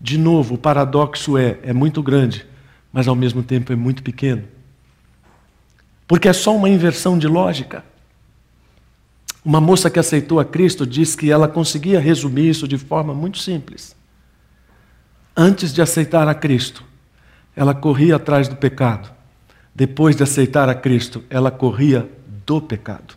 de 0.00 0.16
novo, 0.16 0.54
o 0.54 0.58
paradoxo 0.58 1.36
é, 1.36 1.58
é 1.62 1.72
muito 1.72 2.02
grande, 2.02 2.46
mas 2.92 3.08
ao 3.08 3.16
mesmo 3.16 3.42
tempo 3.42 3.72
é 3.72 3.76
muito 3.76 4.02
pequeno. 4.02 4.44
Porque 6.06 6.28
é 6.28 6.32
só 6.32 6.54
uma 6.54 6.68
inversão 6.68 7.18
de 7.18 7.26
lógica. 7.26 7.84
Uma 9.44 9.60
moça 9.60 9.90
que 9.90 9.98
aceitou 9.98 10.38
a 10.38 10.44
Cristo 10.44 10.86
diz 10.86 11.16
que 11.16 11.30
ela 11.30 11.48
conseguia 11.48 11.98
resumir 11.98 12.48
isso 12.48 12.68
de 12.68 12.78
forma 12.78 13.12
muito 13.12 13.38
simples. 13.38 13.96
Antes 15.36 15.72
de 15.72 15.82
aceitar 15.82 16.28
a 16.28 16.34
Cristo, 16.34 16.84
ela 17.56 17.74
corria 17.74 18.16
atrás 18.16 18.48
do 18.48 18.56
pecado. 18.56 19.12
Depois 19.74 20.14
de 20.16 20.22
aceitar 20.22 20.68
a 20.68 20.74
Cristo, 20.74 21.24
ela 21.28 21.50
corria 21.50 22.08
do 22.46 22.60
pecado. 22.60 23.16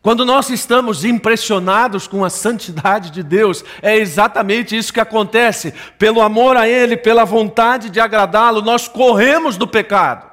Quando 0.00 0.24
nós 0.24 0.48
estamos 0.48 1.04
impressionados 1.04 2.06
com 2.06 2.24
a 2.24 2.30
santidade 2.30 3.10
de 3.10 3.22
Deus, 3.22 3.64
é 3.82 3.96
exatamente 3.96 4.76
isso 4.76 4.92
que 4.92 5.00
acontece. 5.00 5.74
Pelo 5.98 6.22
amor 6.22 6.56
a 6.56 6.68
Ele, 6.68 6.96
pela 6.96 7.24
vontade 7.24 7.90
de 7.90 8.00
agradá-lo, 8.00 8.62
nós 8.62 8.88
corremos 8.88 9.56
do 9.56 9.66
pecado. 9.66 10.26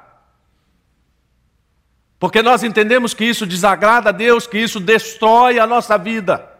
Porque 2.18 2.42
nós 2.42 2.62
entendemos 2.62 3.12
que 3.12 3.24
isso 3.24 3.44
desagrada 3.44 4.08
a 4.08 4.12
Deus, 4.12 4.46
que 4.46 4.58
isso 4.58 4.80
destrói 4.80 5.58
a 5.58 5.66
nossa 5.66 5.98
vida. 5.98 6.55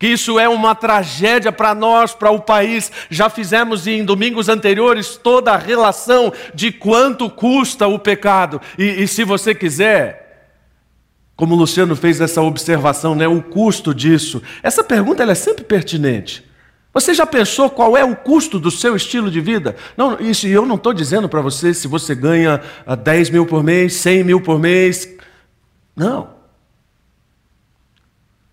Que 0.00 0.06
isso 0.06 0.40
é 0.40 0.48
uma 0.48 0.74
tragédia 0.74 1.52
para 1.52 1.74
nós, 1.74 2.14
para 2.14 2.30
o 2.30 2.40
país. 2.40 2.90
Já 3.10 3.28
fizemos 3.28 3.86
em 3.86 4.02
domingos 4.02 4.48
anteriores 4.48 5.20
toda 5.22 5.52
a 5.52 5.58
relação 5.58 6.32
de 6.54 6.72
quanto 6.72 7.28
custa 7.28 7.86
o 7.86 7.98
pecado. 7.98 8.62
E, 8.78 9.02
e 9.02 9.06
se 9.06 9.24
você 9.24 9.54
quiser, 9.54 10.56
como 11.36 11.54
o 11.54 11.58
Luciano 11.58 11.94
fez 11.94 12.18
essa 12.18 12.40
observação, 12.40 13.14
né, 13.14 13.28
o 13.28 13.42
custo 13.42 13.94
disso. 13.94 14.42
Essa 14.62 14.82
pergunta 14.82 15.22
é 15.22 15.34
sempre 15.34 15.64
pertinente. 15.64 16.48
Você 16.94 17.12
já 17.12 17.26
pensou 17.26 17.68
qual 17.68 17.94
é 17.94 18.02
o 18.02 18.16
custo 18.16 18.58
do 18.58 18.70
seu 18.70 18.96
estilo 18.96 19.30
de 19.30 19.40
vida? 19.42 19.76
Não, 19.98 20.18
isso 20.18 20.46
eu 20.46 20.64
não 20.64 20.76
estou 20.76 20.94
dizendo 20.94 21.28
para 21.28 21.42
você 21.42 21.74
se 21.74 21.86
você 21.86 22.14
ganha 22.14 22.62
10 23.04 23.28
ah, 23.28 23.32
mil 23.32 23.44
por 23.44 23.62
mês, 23.62 23.92
100 23.96 24.24
mil 24.24 24.40
por 24.40 24.58
mês. 24.58 25.06
Não. 25.94 26.39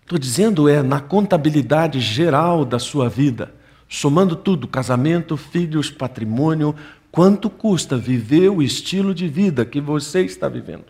Estou 0.08 0.18
dizendo 0.18 0.70
é 0.70 0.82
na 0.82 1.02
contabilidade 1.02 2.00
geral 2.00 2.64
da 2.64 2.78
sua 2.78 3.10
vida, 3.10 3.54
somando 3.86 4.34
tudo: 4.34 4.66
casamento, 4.66 5.36
filhos, 5.36 5.90
patrimônio, 5.90 6.74
quanto 7.12 7.50
custa 7.50 7.98
viver 7.98 8.48
o 8.48 8.62
estilo 8.62 9.14
de 9.14 9.28
vida 9.28 9.66
que 9.66 9.82
você 9.82 10.24
está 10.24 10.48
vivendo? 10.48 10.86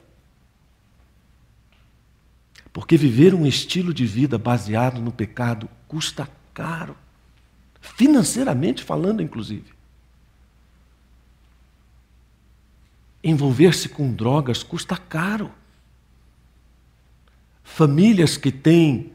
Porque 2.73 2.97
viver 2.97 3.35
um 3.35 3.45
estilo 3.45 3.93
de 3.93 4.07
vida 4.07 4.39
baseado 4.39 5.01
no 5.01 5.11
pecado 5.11 5.69
custa 5.89 6.29
caro, 6.55 6.95
financeiramente 7.81 8.85
falando, 8.85 9.21
inclusive. 9.21 9.73
Envolver-se 13.25 13.89
com 13.89 14.13
drogas 14.13 14.63
custa 14.63 14.97
caro. 14.97 15.51
Famílias 17.75 18.37
que 18.37 18.51
têm 18.51 19.13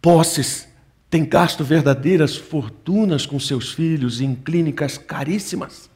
posses 0.00 0.68
têm 1.10 1.24
gasto 1.24 1.64
verdadeiras 1.64 2.36
fortunas 2.36 3.26
com 3.26 3.38
seus 3.38 3.72
filhos 3.72 4.20
em 4.20 4.34
clínicas 4.34 4.96
caríssimas. 4.96 5.90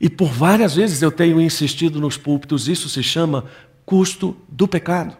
E 0.00 0.10
por 0.10 0.28
várias 0.28 0.74
vezes 0.74 1.00
eu 1.00 1.12
tenho 1.12 1.40
insistido 1.40 2.00
nos 2.00 2.16
púlpitos, 2.16 2.68
isso 2.68 2.88
se 2.88 3.02
chama 3.02 3.44
custo 3.86 4.36
do 4.48 4.66
pecado. 4.66 5.16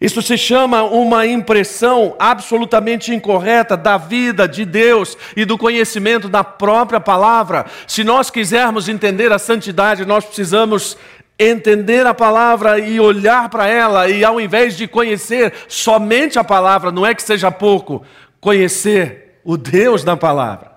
Isso 0.00 0.22
se 0.22 0.38
chama 0.38 0.82
uma 0.82 1.26
impressão 1.26 2.16
absolutamente 2.18 3.14
incorreta 3.14 3.76
da 3.76 3.98
vida 3.98 4.48
de 4.48 4.64
Deus 4.64 5.16
e 5.36 5.44
do 5.44 5.58
conhecimento 5.58 6.26
da 6.26 6.42
própria 6.42 6.98
palavra. 6.98 7.66
Se 7.86 8.02
nós 8.02 8.30
quisermos 8.30 8.88
entender 8.88 9.30
a 9.30 9.38
santidade, 9.38 10.06
nós 10.06 10.24
precisamos 10.24 10.96
entender 11.42 12.06
a 12.06 12.12
palavra 12.12 12.78
e 12.78 13.00
olhar 13.00 13.48
para 13.48 13.66
ela, 13.66 14.08
e 14.10 14.22
ao 14.22 14.38
invés 14.38 14.76
de 14.76 14.86
conhecer 14.86 15.54
somente 15.66 16.38
a 16.38 16.44
palavra, 16.44 16.92
não 16.92 17.06
é 17.06 17.14
que 17.14 17.22
seja 17.22 17.50
pouco, 17.50 18.04
conhecer 18.38 19.40
o 19.42 19.56
Deus 19.56 20.04
da 20.04 20.14
palavra. 20.16 20.70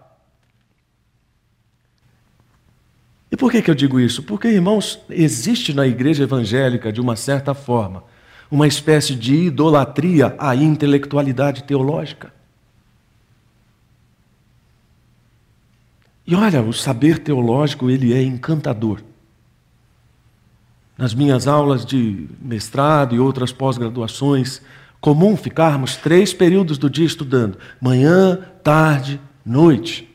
E 3.29 3.35
por 3.35 3.51
que, 3.51 3.61
que 3.61 3.69
eu 3.69 3.75
digo 3.75 3.99
isso? 3.99 4.23
Porque, 4.23 4.47
irmãos, 4.47 5.01
existe 5.09 5.73
na 5.73 5.85
igreja 5.85 6.23
evangélica, 6.23 6.93
de 6.93 7.01
uma 7.01 7.17
certa 7.17 7.53
forma, 7.53 8.03
uma 8.49 8.67
espécie 8.67 9.15
de 9.15 9.47
idolatria 9.47 10.33
à 10.37 10.55
intelectualidade 10.55 11.63
teológica. 11.63 12.31
E 16.25 16.35
olha, 16.35 16.61
o 16.61 16.71
saber 16.71 17.19
teológico, 17.19 17.89
ele 17.89 18.13
é 18.13 18.21
encantador. 18.21 19.01
Nas 20.97 21.13
minhas 21.13 21.47
aulas 21.47 21.85
de 21.85 22.27
mestrado 22.41 23.15
e 23.15 23.19
outras 23.19 23.51
pós-graduações, 23.51 24.61
comum 25.01 25.35
ficarmos 25.35 25.95
três 25.95 26.33
períodos 26.33 26.77
do 26.77 26.89
dia 26.89 27.05
estudando: 27.05 27.57
manhã, 27.81 28.39
tarde, 28.63 29.19
noite. 29.45 30.12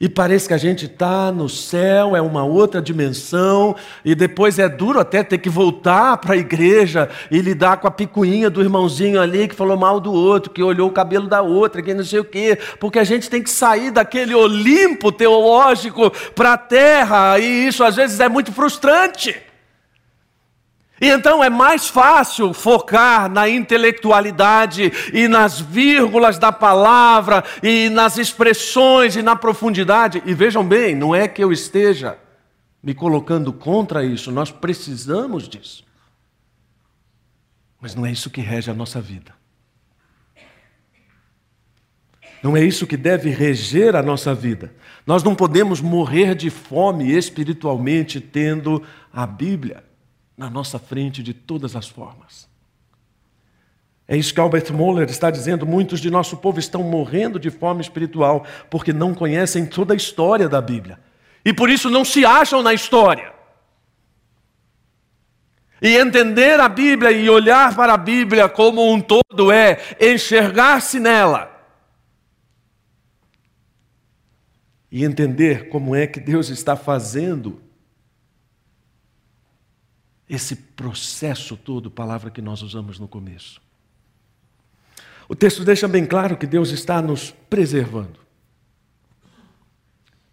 E 0.00 0.08
parece 0.08 0.48
que 0.48 0.54
a 0.54 0.58
gente 0.58 0.86
está 0.86 1.30
no 1.30 1.46
céu, 1.46 2.16
é 2.16 2.22
uma 2.22 2.42
outra 2.42 2.80
dimensão, 2.80 3.76
e 4.02 4.14
depois 4.14 4.58
é 4.58 4.66
duro 4.66 4.98
até 4.98 5.22
ter 5.22 5.36
que 5.36 5.50
voltar 5.50 6.16
para 6.16 6.32
a 6.32 6.38
igreja 6.38 7.10
e 7.30 7.38
lidar 7.38 7.76
com 7.76 7.86
a 7.86 7.90
picuinha 7.90 8.48
do 8.48 8.62
irmãozinho 8.62 9.20
ali 9.20 9.46
que 9.46 9.54
falou 9.54 9.76
mal 9.76 10.00
do 10.00 10.10
outro, 10.10 10.52
que 10.52 10.62
olhou 10.62 10.88
o 10.88 10.92
cabelo 10.92 11.28
da 11.28 11.42
outra, 11.42 11.82
que 11.82 11.92
não 11.92 12.02
sei 12.02 12.20
o 12.20 12.24
quê, 12.24 12.58
porque 12.78 12.98
a 12.98 13.04
gente 13.04 13.28
tem 13.28 13.42
que 13.42 13.50
sair 13.50 13.90
daquele 13.90 14.34
Olimpo 14.34 15.12
teológico 15.12 16.10
para 16.34 16.54
a 16.54 16.58
terra, 16.58 17.38
e 17.38 17.66
isso 17.66 17.84
às 17.84 17.96
vezes 17.96 18.20
é 18.20 18.28
muito 18.28 18.52
frustrante. 18.52 19.49
E 21.00 21.08
então 21.08 21.42
é 21.42 21.48
mais 21.48 21.88
fácil 21.88 22.52
focar 22.52 23.30
na 23.30 23.48
intelectualidade 23.48 24.92
e 25.14 25.26
nas 25.26 25.58
vírgulas 25.58 26.38
da 26.38 26.52
palavra 26.52 27.42
e 27.62 27.88
nas 27.88 28.18
expressões 28.18 29.16
e 29.16 29.22
na 29.22 29.34
profundidade. 29.34 30.22
E 30.26 30.34
vejam 30.34 30.62
bem, 30.62 30.94
não 30.94 31.14
é 31.14 31.26
que 31.26 31.42
eu 31.42 31.50
esteja 31.50 32.18
me 32.82 32.92
colocando 32.92 33.50
contra 33.50 34.04
isso, 34.04 34.30
nós 34.30 34.50
precisamos 34.50 35.48
disso. 35.48 35.84
Mas 37.80 37.94
não 37.94 38.04
é 38.04 38.12
isso 38.12 38.28
que 38.28 38.42
rege 38.42 38.70
a 38.70 38.74
nossa 38.74 39.00
vida. 39.00 39.32
Não 42.42 42.54
é 42.54 42.62
isso 42.62 42.86
que 42.86 42.96
deve 42.96 43.30
reger 43.30 43.96
a 43.96 44.02
nossa 44.02 44.34
vida. 44.34 44.74
Nós 45.06 45.22
não 45.22 45.34
podemos 45.34 45.80
morrer 45.80 46.34
de 46.34 46.50
fome 46.50 47.10
espiritualmente 47.10 48.20
tendo 48.20 48.82
a 49.12 49.26
Bíblia 49.26 49.89
na 50.40 50.48
nossa 50.48 50.78
frente 50.78 51.22
de 51.22 51.34
todas 51.34 51.76
as 51.76 51.86
formas. 51.86 52.48
É 54.08 54.16
isso 54.16 54.32
que 54.32 54.40
Albert 54.40 54.72
Moller 54.72 55.06
está 55.10 55.30
dizendo. 55.30 55.66
Muitos 55.66 56.00
de 56.00 56.10
nosso 56.10 56.38
povo 56.38 56.58
estão 56.58 56.82
morrendo 56.82 57.38
de 57.38 57.50
fome 57.50 57.82
espiritual 57.82 58.46
porque 58.70 58.90
não 58.90 59.14
conhecem 59.14 59.66
toda 59.66 59.92
a 59.92 59.96
história 59.96 60.48
da 60.48 60.62
Bíblia 60.62 60.98
e 61.44 61.52
por 61.52 61.68
isso 61.68 61.90
não 61.90 62.06
se 62.06 62.24
acham 62.24 62.62
na 62.62 62.72
história. 62.72 63.34
E 65.82 65.94
entender 65.94 66.58
a 66.58 66.70
Bíblia 66.70 67.12
e 67.12 67.28
olhar 67.28 67.76
para 67.76 67.92
a 67.92 67.98
Bíblia 67.98 68.48
como 68.48 68.90
um 68.90 68.98
todo 68.98 69.52
é 69.52 69.78
enxergar-se 70.00 70.98
nela. 70.98 71.50
E 74.90 75.04
entender 75.04 75.68
como 75.68 75.94
é 75.94 76.06
que 76.06 76.18
Deus 76.18 76.48
está 76.48 76.76
fazendo 76.76 77.60
esse 80.30 80.54
processo 80.54 81.56
todo, 81.56 81.90
palavra 81.90 82.30
que 82.30 82.40
nós 82.40 82.62
usamos 82.62 83.00
no 83.00 83.08
começo. 83.08 83.60
O 85.28 85.34
texto 85.34 85.64
deixa 85.64 85.88
bem 85.88 86.06
claro 86.06 86.36
que 86.36 86.46
Deus 86.46 86.70
está 86.70 87.02
nos 87.02 87.34
preservando. 87.50 88.20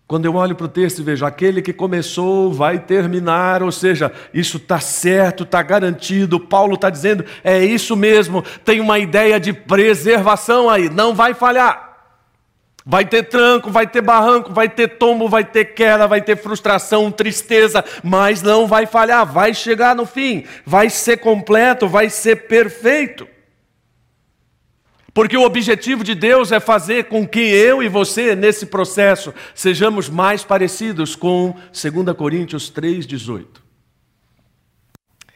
Quando 0.08 0.26
eu 0.26 0.36
olho 0.36 0.56
para 0.56 0.68
o 0.68 0.70
texto 0.70 1.00
e 1.00 1.04
vejo 1.04 1.26
aquele 1.26 1.62
que 1.62 1.74
começou 1.74 2.54
vai 2.54 2.80
terminar, 2.80 3.62
ou 3.64 3.72
seja, 3.72 4.12
isso 4.34 4.58
está 4.58 4.80
certo, 4.80 5.44
está 5.44 5.62
garantido. 5.64 6.40
Paulo 6.40 6.76
está 6.76 6.90
dizendo, 6.90 7.26
é 7.44 7.66
isso 7.66 7.96
mesmo, 7.96 8.44
tem 8.64 8.80
uma 8.80 9.00
ideia 9.00 9.40
de 9.40 9.52
preservação 9.52 10.70
aí, 10.70 10.90
não 10.90 11.14
vai 11.14 11.34
falhar. 11.34 11.87
Vai 12.90 13.04
ter 13.04 13.24
tranco, 13.24 13.70
vai 13.70 13.86
ter 13.86 14.00
barranco, 14.00 14.54
vai 14.54 14.70
ter 14.70 14.88
tombo, 14.98 15.28
vai 15.28 15.44
ter 15.44 15.66
queda, 15.66 16.08
vai 16.08 16.22
ter 16.22 16.38
frustração, 16.38 17.12
tristeza, 17.12 17.84
mas 18.02 18.42
não 18.42 18.66
vai 18.66 18.86
falhar, 18.86 19.26
vai 19.26 19.54
chegar 19.54 19.94
no 19.94 20.06
fim, 20.06 20.46
vai 20.66 20.90
ser 20.90 21.18
completo, 21.18 21.86
vai 21.86 22.10
ser 22.10 22.48
perfeito. 22.48 23.28
Porque 25.14 25.36
o 25.36 25.44
objetivo 25.44 26.02
de 26.02 26.16
Deus 26.16 26.54
é 26.54 26.62
fazer 26.62 27.10
com 27.10 27.28
que 27.28 27.42
eu 27.42 27.84
e 27.84 27.90
você, 27.90 28.38
nesse 28.38 28.68
processo, 28.68 29.34
sejamos 29.54 30.08
mais 30.08 30.46
parecidos 30.46 31.14
com 31.14 31.54
2 31.74 32.16
Coríntios 32.16 32.72
3,18. 32.72 33.48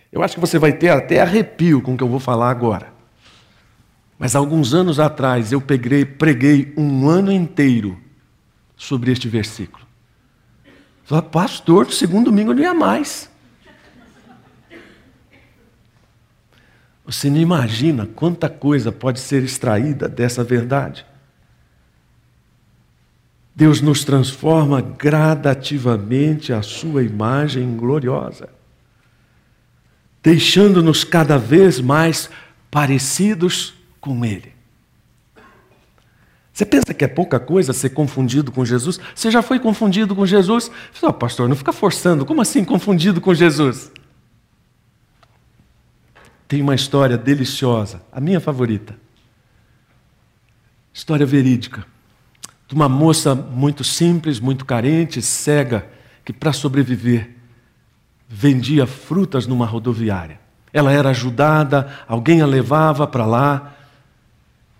Eu 0.09 0.23
acho 0.23 0.35
que 0.35 0.39
você 0.39 0.57
vai 0.57 0.71
ter 0.71 0.87
até 0.87 1.19
arrepio 1.19 1.81
com 1.81 1.95
o 1.95 1.97
que 1.97 2.03
eu 2.03 2.07
vou 2.07 2.19
falar 2.19 2.49
agora. 2.49 3.00
Mas 4.21 4.35
alguns 4.35 4.75
anos 4.75 4.99
atrás 4.99 5.51
eu 5.51 5.59
peguei, 5.59 6.05
preguei 6.05 6.71
um 6.77 7.09
ano 7.09 7.31
inteiro 7.31 7.99
sobre 8.77 9.11
este 9.11 9.27
versículo. 9.27 9.83
Falei, 11.03 11.27
pastor, 11.27 11.87
no 11.87 11.91
segundo 11.91 12.25
domingo 12.25 12.53
não 12.53 12.61
ia 12.61 12.71
mais. 12.71 13.31
Você 17.03 17.31
não 17.31 17.37
imagina 17.37 18.05
quanta 18.05 18.47
coisa 18.47 18.91
pode 18.91 19.19
ser 19.19 19.41
extraída 19.41 20.07
dessa 20.07 20.43
verdade. 20.43 21.03
Deus 23.55 23.81
nos 23.81 24.05
transforma 24.05 24.81
gradativamente 24.81 26.53
à 26.53 26.61
sua 26.61 27.01
imagem 27.01 27.75
gloriosa, 27.75 28.49
deixando-nos 30.21 31.03
cada 31.03 31.39
vez 31.39 31.81
mais 31.81 32.29
parecidos 32.69 33.80
com 34.01 34.25
Ele. 34.25 34.53
Você 36.51 36.65
pensa 36.65 36.93
que 36.93 37.05
é 37.05 37.07
pouca 37.07 37.39
coisa 37.39 37.71
ser 37.71 37.91
confundido 37.91 38.51
com 38.51 38.65
Jesus? 38.65 38.99
Você 39.15 39.31
já 39.31 39.41
foi 39.41 39.57
confundido 39.59 40.15
com 40.15 40.25
Jesus? 40.25 40.69
Oh, 41.01 41.13
pastor, 41.13 41.47
não 41.47 41.55
fica 41.55 41.71
forçando. 41.71 42.25
Como 42.25 42.41
assim 42.41 42.65
confundido 42.65 43.21
com 43.21 43.33
Jesus? 43.33 43.89
Tem 46.47 46.61
uma 46.61 46.75
história 46.75 47.17
deliciosa, 47.17 48.03
a 48.11 48.19
minha 48.19 48.41
favorita. 48.41 48.97
História 50.93 51.25
verídica. 51.25 51.85
De 52.67 52.75
uma 52.75 52.89
moça 52.89 53.33
muito 53.33 53.83
simples, 53.83 54.39
muito 54.39 54.65
carente, 54.65 55.21
cega, 55.21 55.87
que 56.25 56.33
para 56.33 56.51
sobreviver 56.51 57.37
vendia 58.27 58.85
frutas 58.85 59.47
numa 59.47 59.65
rodoviária. 59.65 60.39
Ela 60.73 60.91
era 60.91 61.09
ajudada, 61.09 61.91
alguém 62.07 62.41
a 62.41 62.45
levava 62.45 63.07
para 63.07 63.25
lá, 63.25 63.75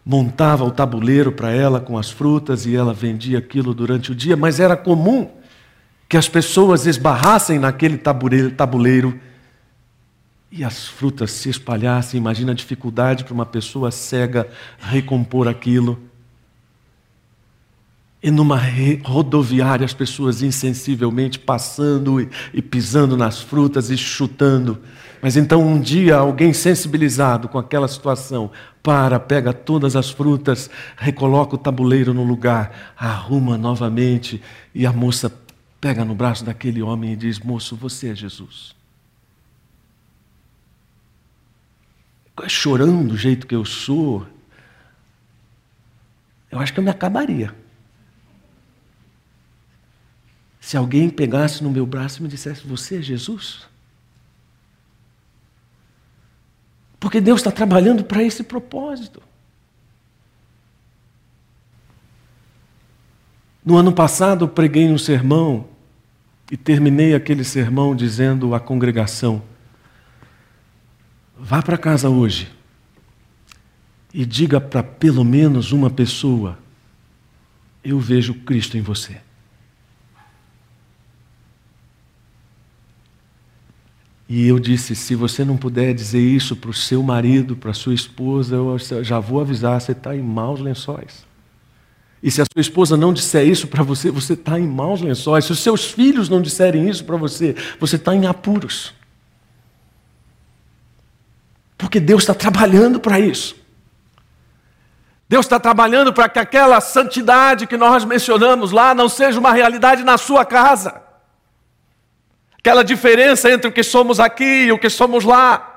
montava 0.06 0.64
o 0.64 0.72
tabuleiro 0.72 1.32
para 1.32 1.52
ela 1.52 1.80
com 1.80 1.98
as 1.98 2.10
frutas 2.10 2.66
e 2.66 2.76
ela 2.76 2.94
vendia 2.94 3.38
aquilo 3.38 3.74
durante 3.74 4.12
o 4.12 4.16
dia, 4.16 4.36
mas 4.36 4.60
era 4.60 4.76
comum 4.76 5.30
que 6.10 6.18
as 6.18 6.28
pessoas 6.28 6.86
esbarrassem 6.86 7.58
naquele 7.58 7.98
tabuleiro, 7.98 9.18
e 10.52 10.66
as 10.66 10.86
frutas 10.86 11.32
se 11.32 11.50
espalhassem. 11.50 12.18
Imagina 12.18 12.52
a 12.52 12.56
dificuldade 12.56 13.24
para 13.24 13.34
uma 13.34 13.46
pessoa 13.46 13.90
cega 13.90 14.50
recompor 14.78 15.48
aquilo. 15.48 15.98
E 18.22 18.30
numa 18.30 18.60
rodoviária, 19.04 19.86
as 19.86 19.94
pessoas 19.94 20.42
insensivelmente 20.44 21.40
passando 21.40 22.20
e 22.54 22.62
pisando 22.62 23.16
nas 23.16 23.40
frutas 23.40 23.90
e 23.90 23.98
chutando. 23.98 24.80
Mas 25.22 25.38
então 25.38 25.62
um 25.62 25.80
dia 25.80 26.18
alguém 26.18 26.52
sensibilizado 26.52 27.48
com 27.48 27.60
aquela 27.60 27.88
situação 27.88 28.52
para, 28.82 29.20
pega 29.20 29.54
todas 29.54 29.96
as 29.96 30.10
frutas, 30.10 30.70
recoloca 30.98 31.56
o 31.56 31.58
tabuleiro 31.60 32.14
no 32.14 32.24
lugar, 32.24 32.94
arruma 32.98 33.58
novamente 33.58 34.42
e 34.74 34.86
a 34.86 34.92
moça 34.92 35.32
pega 35.80 36.04
no 36.04 36.16
braço 36.16 36.44
daquele 36.44 36.82
homem 36.82 37.14
e 37.14 37.16
diz: 37.16 37.40
Moço, 37.40 37.76
você 37.76 38.10
é 38.10 38.16
Jesus. 38.16 38.76
Chorando 42.48 43.10
do 43.10 43.18
jeito 43.18 43.46
que 43.46 43.54
eu 43.54 43.64
sou, 43.64 44.26
eu 46.50 46.60
acho 46.60 46.74
que 46.74 46.80
eu 46.80 46.84
me 46.84 46.90
acabaria. 46.90 47.54
Se 50.60 50.76
alguém 50.76 51.10
pegasse 51.10 51.64
no 51.64 51.70
meu 51.70 51.86
braço 51.86 52.20
e 52.20 52.24
me 52.24 52.28
dissesse: 52.28 52.66
Você 52.66 52.98
é 52.98 53.02
Jesus? 53.02 53.71
Porque 57.12 57.20
Deus 57.20 57.42
está 57.42 57.52
trabalhando 57.52 58.06
para 58.06 58.24
esse 58.24 58.42
propósito. 58.42 59.22
No 63.66 63.76
ano 63.76 63.92
passado, 63.92 64.48
preguei 64.48 64.88
um 64.88 64.98
sermão 64.98 65.68
e 66.50 66.56
terminei 66.56 67.14
aquele 67.14 67.44
sermão 67.44 67.94
dizendo 67.94 68.56
à 68.56 68.62
congregação: 68.62 69.42
vá 71.38 71.62
para 71.62 71.78
casa 71.78 72.08
hoje 72.08 72.50
e 74.14 74.26
diga 74.26 74.62
para 74.62 74.82
pelo 74.82 75.26
menos 75.26 75.74
uma 75.74 75.90
pessoa: 75.90 76.58
eu 77.84 78.00
vejo 78.00 78.36
Cristo 78.36 78.78
em 78.78 78.82
você. 78.82 79.20
E 84.34 84.48
eu 84.48 84.58
disse: 84.60 84.96
se 84.96 85.14
você 85.14 85.44
não 85.44 85.58
puder 85.58 85.94
dizer 85.94 86.22
isso 86.22 86.56
para 86.56 86.70
o 86.70 86.74
seu 86.74 87.04
marido, 87.04 87.54
para 87.54 87.72
a 87.72 87.74
sua 87.74 87.94
esposa, 87.94 88.56
eu 88.56 89.04
já 89.04 89.20
vou 89.20 89.42
avisar, 89.42 89.82
você 89.82 89.92
está 89.92 90.16
em 90.16 90.22
maus 90.22 90.62
lençóis. 90.62 91.26
E 92.24 92.32
se 92.32 92.42
a 92.42 92.46
sua 92.46 92.62
esposa 92.62 92.96
não 92.96 93.12
disser 93.12 93.46
isso 93.46 93.68
para 93.68 93.84
você, 93.84 94.10
você 94.10 94.32
está 94.32 94.58
em 94.58 94.66
maus 94.66 95.02
lençóis. 95.02 95.44
Se 95.44 95.52
os 95.52 95.60
seus 95.60 95.84
filhos 95.84 96.30
não 96.30 96.42
disserem 96.42 96.88
isso 96.88 97.04
para 97.04 97.18
você, 97.18 97.58
você 97.78 97.98
está 97.98 98.16
em 98.16 98.26
apuros. 98.26 98.94
Porque 101.78 102.00
Deus 102.00 102.24
está 102.24 102.34
trabalhando 102.34 103.02
para 103.02 103.20
isso. 103.20 103.54
Deus 105.28 105.46
está 105.46 105.60
trabalhando 105.60 106.14
para 106.14 106.30
que 106.30 106.40
aquela 106.40 106.80
santidade 106.80 107.68
que 107.68 107.76
nós 107.76 108.06
mencionamos 108.06 108.72
lá 108.72 108.96
não 108.96 109.10
seja 109.10 109.38
uma 109.38 109.52
realidade 109.52 110.06
na 110.06 110.18
sua 110.18 110.46
casa. 110.46 111.11
Aquela 112.62 112.84
diferença 112.84 113.52
entre 113.52 113.68
o 113.68 113.72
que 113.72 113.84
somos 113.84 114.20
aqui 114.20 114.66
e 114.66 114.72
o 114.72 114.80
que 114.80 114.90
somos 114.90 115.26
lá. 115.26 115.68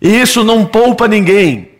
E 0.00 0.20
isso 0.20 0.44
não 0.44 0.66
poupa 0.66 1.08
ninguém 1.08 1.72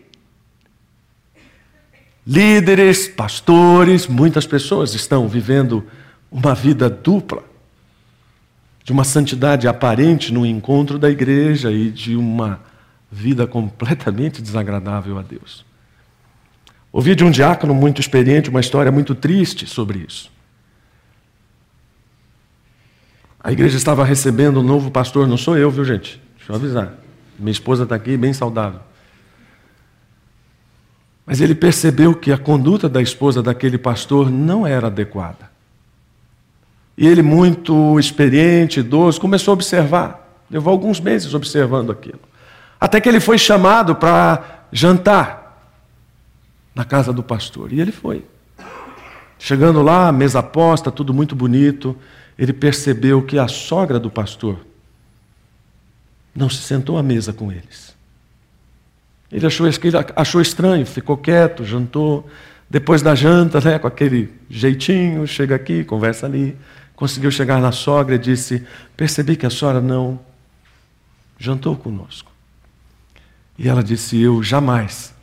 líderes, 2.27 3.09
pastores, 3.09 4.07
muitas 4.07 4.47
pessoas 4.47 4.95
estão 4.95 5.29
vivendo 5.29 5.85
uma 6.31 6.55
vida 6.55 6.89
dupla, 6.89 7.43
de 8.85 8.93
uma 8.93 9.05
santidade 9.05 9.69
aparente 9.69 10.33
no 10.33 10.45
encontro 10.45 10.99
da 10.99 11.11
igreja 11.11 11.71
e 11.71 11.91
de 11.91 12.17
uma 12.17 12.61
vida 13.11 13.47
completamente 13.47 14.41
desagradável 14.41 15.19
a 15.19 15.23
Deus. 15.23 15.65
Ouvi 16.93 17.15
de 17.15 17.25
um 17.25 17.31
diácono 17.31 17.75
muito 17.75 18.01
experiente 18.01 18.51
uma 18.51 18.61
história 18.61 18.91
muito 18.91 19.15
triste 19.15 19.67
sobre 19.67 20.05
isso. 20.07 20.31
A 23.43 23.51
igreja 23.51 23.77
estava 23.77 24.05
recebendo 24.05 24.61
um 24.61 24.63
novo 24.63 24.91
pastor, 24.91 25.27
não 25.27 25.37
sou 25.37 25.59
eu, 25.59 25.71
viu 25.71 25.85
gente? 25.85 26.23
Deixa 26.37 26.53
eu 26.53 26.57
avisar. 26.57 26.95
Minha 27.39 27.51
esposa 27.51 27.83
está 27.83 27.97
aqui, 27.97 28.17
bem 28.17 28.33
saudável. 28.33 28.81
Mas 31.27 31.41
ele 31.41 31.55
percebeu 31.55 32.15
que 32.15 32.31
a 32.31 32.39
conduta 32.39 32.89
da 32.89 33.03
esposa 33.03 33.43
daquele 33.43 33.79
pastor 33.79 34.31
não 34.31 34.65
era 34.67 34.87
adequada. 34.87 35.51
E 36.97 37.07
ele, 37.07 37.23
muito 37.23 37.99
experiente, 37.99 38.81
idoso, 38.81 39.21
começou 39.21 39.53
a 39.53 39.55
observar. 39.55 40.45
Levou 40.51 40.71
alguns 40.71 41.01
meses 41.01 41.35
observando 41.35 41.91
aquilo. 41.91 42.21
Até 42.79 43.01
que 43.01 43.09
ele 43.09 43.21
foi 43.21 43.39
chamado 43.39 43.97
para 43.97 44.67
jantar 44.71 45.73
na 46.75 46.85
casa 46.85 47.13
do 47.13 47.23
pastor. 47.23 47.73
E 47.73 47.81
ele 47.81 47.93
foi. 47.93 48.25
Chegando 49.39 49.83
lá, 49.83 50.13
mesa 50.13 50.43
posta, 50.43 50.93
tudo 50.93 51.13
muito 51.13 51.35
bonito, 51.35 51.97
ele 52.39 52.53
percebeu 52.53 53.23
que 53.23 53.39
a 53.39 53.49
sogra 53.49 53.99
do 53.99 54.11
pastor 54.11 54.59
não 56.35 56.49
se 56.49 56.63
sentou 56.63 56.97
à 56.97 57.03
mesa 57.03 57.33
com 57.33 57.53
eles. 57.53 57.95
Ele 59.31 59.47
achou, 59.47 59.67
ele 59.67 59.97
achou 60.15 60.41
estranho, 60.41 60.85
ficou 60.85 61.17
quieto, 61.17 61.65
jantou. 61.65 62.29
Depois 62.69 63.03
da 63.03 63.15
janta, 63.15 63.61
né, 63.61 63.79
com 63.79 63.87
aquele 63.87 64.33
jeitinho, 64.49 65.27
chega 65.27 65.55
aqui, 65.55 65.85
conversa 65.85 66.27
ali. 66.27 66.57
Conseguiu 66.95 67.31
chegar 67.31 67.61
na 67.61 67.73
sogra 67.73 68.15
e 68.15 68.19
disse: 68.19 68.67
Percebi 68.97 69.37
que 69.37 69.47
a 69.47 69.51
senhora 69.51 69.81
não 69.81 70.21
jantou 71.39 71.77
conosco. 71.77 72.31
E 73.59 73.69
ela 73.69 73.83
disse: 73.83 74.21
Eu 74.21 74.43
jamais 74.43 75.15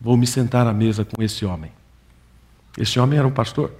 vou 0.00 0.16
me 0.16 0.26
sentar 0.26 0.66
à 0.66 0.72
mesa 0.72 1.04
com 1.04 1.22
esse 1.22 1.46
homem. 1.46 1.72
Esse 2.76 2.98
homem 2.98 3.18
era 3.18 3.26
um 3.26 3.32
pastor, 3.32 3.72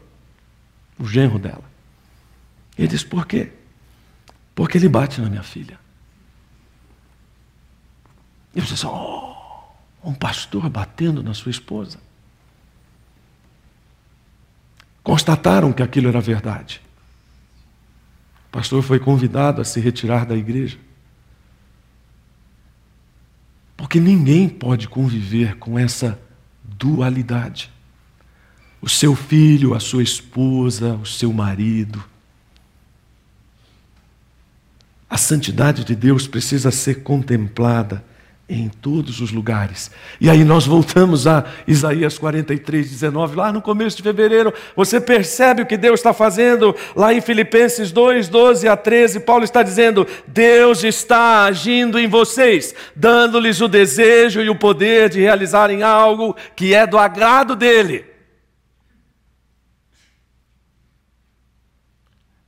o 0.99 1.07
genro 1.07 1.39
dela. 1.39 1.74
Ele 2.77 2.89
disse: 2.89 3.07
Por 3.07 3.27
quê? 3.27 3.53
Porque 4.55 4.79
ele 4.79 4.89
bate 4.89 5.21
na 5.21 5.29
minha 5.29 5.43
filha. 5.43 5.79
Eu 8.55 8.63
disse: 8.63 8.87
Oh, 8.87 9.35
um 10.03 10.15
pastor 10.15 10.69
batendo 10.69 11.23
na 11.23 11.35
sua 11.35 11.51
esposa. 11.51 11.99
Constataram 15.03 15.73
que 15.73 15.83
aquilo 15.83 16.09
era 16.09 16.21
verdade. 16.21 16.81
O 18.49 18.51
pastor 18.53 18.83
foi 18.83 18.99
convidado 18.99 19.61
a 19.61 19.65
se 19.65 19.81
retirar 19.81 20.25
da 20.25 20.37
igreja. 20.37 20.79
Porque 23.77 24.01
ninguém 24.01 24.49
pode 24.49 24.89
conviver 24.89 25.57
com 25.57 25.79
essa 25.79 26.19
dualidade. 26.63 27.71
O 28.81 28.89
seu 28.89 29.15
filho, 29.15 29.75
a 29.75 29.81
sua 29.81 30.03
esposa, 30.03 30.95
o 30.95 31.07
seu 31.07 31.33
marido. 31.33 32.03
A 35.15 35.17
santidade 35.17 35.85
de 35.85 35.95
Deus 35.95 36.27
precisa 36.27 36.73
ser 36.73 37.05
contemplada 37.05 38.05
em 38.49 38.69
todos 38.69 39.21
os 39.21 39.31
lugares. 39.31 39.89
E 40.21 40.29
aí 40.29 40.43
nós 40.43 40.67
voltamos 40.67 41.25
a 41.29 41.45
Isaías 41.69 42.19
43, 42.19 42.91
19, 42.91 43.37
lá 43.37 43.53
no 43.53 43.63
começo 43.63 43.97
de 43.97 44.03
fevereiro, 44.03 44.53
você 44.75 45.01
percebe 45.01 45.63
o 45.63 45.67
que 45.67 45.77
Deus 45.77 46.01
está 46.01 46.13
fazendo, 46.13 46.75
lá 46.97 47.15
em 47.15 47.21
Filipenses 47.21 47.93
2, 47.93 48.27
12 48.27 48.67
a 48.67 48.77
13, 48.77 49.21
Paulo 49.21 49.45
está 49.45 49.63
dizendo: 49.63 50.05
Deus 50.27 50.83
está 50.83 51.45
agindo 51.45 51.97
em 51.97 52.09
vocês, 52.09 52.75
dando-lhes 52.97 53.61
o 53.61 53.69
desejo 53.69 54.43
e 54.43 54.51
o 54.51 54.59
poder 54.59 55.11
de 55.11 55.21
realizarem 55.21 55.85
algo 55.85 56.35
que 56.57 56.75
é 56.75 56.89
do 56.89 56.99
agrado 56.99 57.55
dele. 57.55 58.14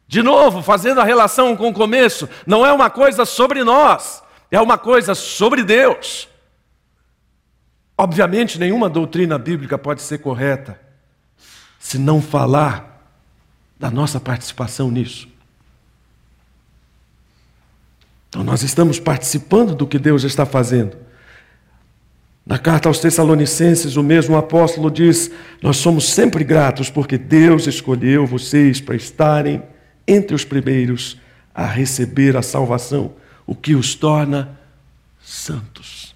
De 0.08 0.22
novo, 0.22 0.62
fazendo 0.62 1.00
a 1.00 1.04
relação 1.04 1.56
com 1.56 1.68
o 1.68 1.72
começo, 1.72 2.28
não 2.46 2.64
é 2.64 2.72
uma 2.72 2.88
coisa 2.88 3.24
sobre 3.24 3.64
nós, 3.64 4.22
é 4.50 4.60
uma 4.60 4.78
coisa 4.78 5.14
sobre 5.14 5.64
Deus. 5.64 6.28
Obviamente, 7.98 8.58
nenhuma 8.58 8.88
doutrina 8.88 9.38
bíblica 9.38 9.76
pode 9.76 10.02
ser 10.02 10.18
correta 10.18 10.78
se 11.78 11.98
não 11.98 12.20
falar 12.20 13.02
da 13.78 13.90
nossa 13.90 14.20
participação 14.20 14.90
nisso. 14.90 15.28
Então, 18.28 18.44
nós 18.44 18.62
estamos 18.62 19.00
participando 19.00 19.74
do 19.74 19.86
que 19.86 19.98
Deus 19.98 20.24
está 20.24 20.44
fazendo. 20.44 20.96
Na 22.44 22.58
carta 22.58 22.88
aos 22.88 23.00
Tessalonicenses, 23.00 23.96
o 23.96 24.02
mesmo 24.02 24.36
apóstolo 24.36 24.90
diz: 24.90 25.30
Nós 25.60 25.78
somos 25.78 26.08
sempre 26.08 26.44
gratos 26.44 26.90
porque 26.90 27.18
Deus 27.18 27.66
escolheu 27.66 28.24
vocês 28.26 28.80
para 28.80 28.94
estarem 28.94 29.62
entre 30.06 30.34
os 30.34 30.44
primeiros 30.44 31.18
a 31.54 31.66
receber 31.66 32.36
a 32.36 32.42
salvação 32.42 33.14
o 33.46 33.54
que 33.54 33.74
os 33.74 33.94
torna 33.94 34.58
santos. 35.22 36.14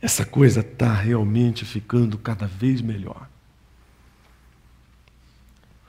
Essa 0.00 0.24
coisa 0.24 0.60
está 0.60 0.92
realmente 0.92 1.64
ficando 1.64 2.18
cada 2.18 2.46
vez 2.46 2.80
melhor. 2.80 3.28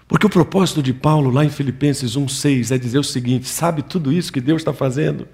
Porque 0.08 0.28
o 0.28 0.30
propósito 0.30 0.84
de 0.84 0.94
Paulo, 0.94 1.32
lá 1.32 1.44
em 1.44 1.50
Filipenses 1.50 2.16
1,6, 2.16 2.76
é 2.76 2.78
dizer 2.78 3.00
o 3.00 3.04
seguinte: 3.04 3.48
sabe 3.48 3.82
tudo 3.82 4.12
isso 4.12 4.32
que 4.32 4.40
Deus 4.40 4.62
está 4.62 4.72
fazendo? 4.72 5.28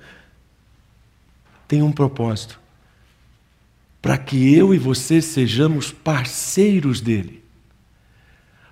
Tem 1.67 1.81
um 1.83 1.91
propósito. 1.91 2.59
Para 4.01 4.17
que 4.17 4.55
eu 4.55 4.73
e 4.73 4.77
você 4.77 5.21
sejamos 5.21 5.91
parceiros 5.91 7.01
dele. 7.01 7.38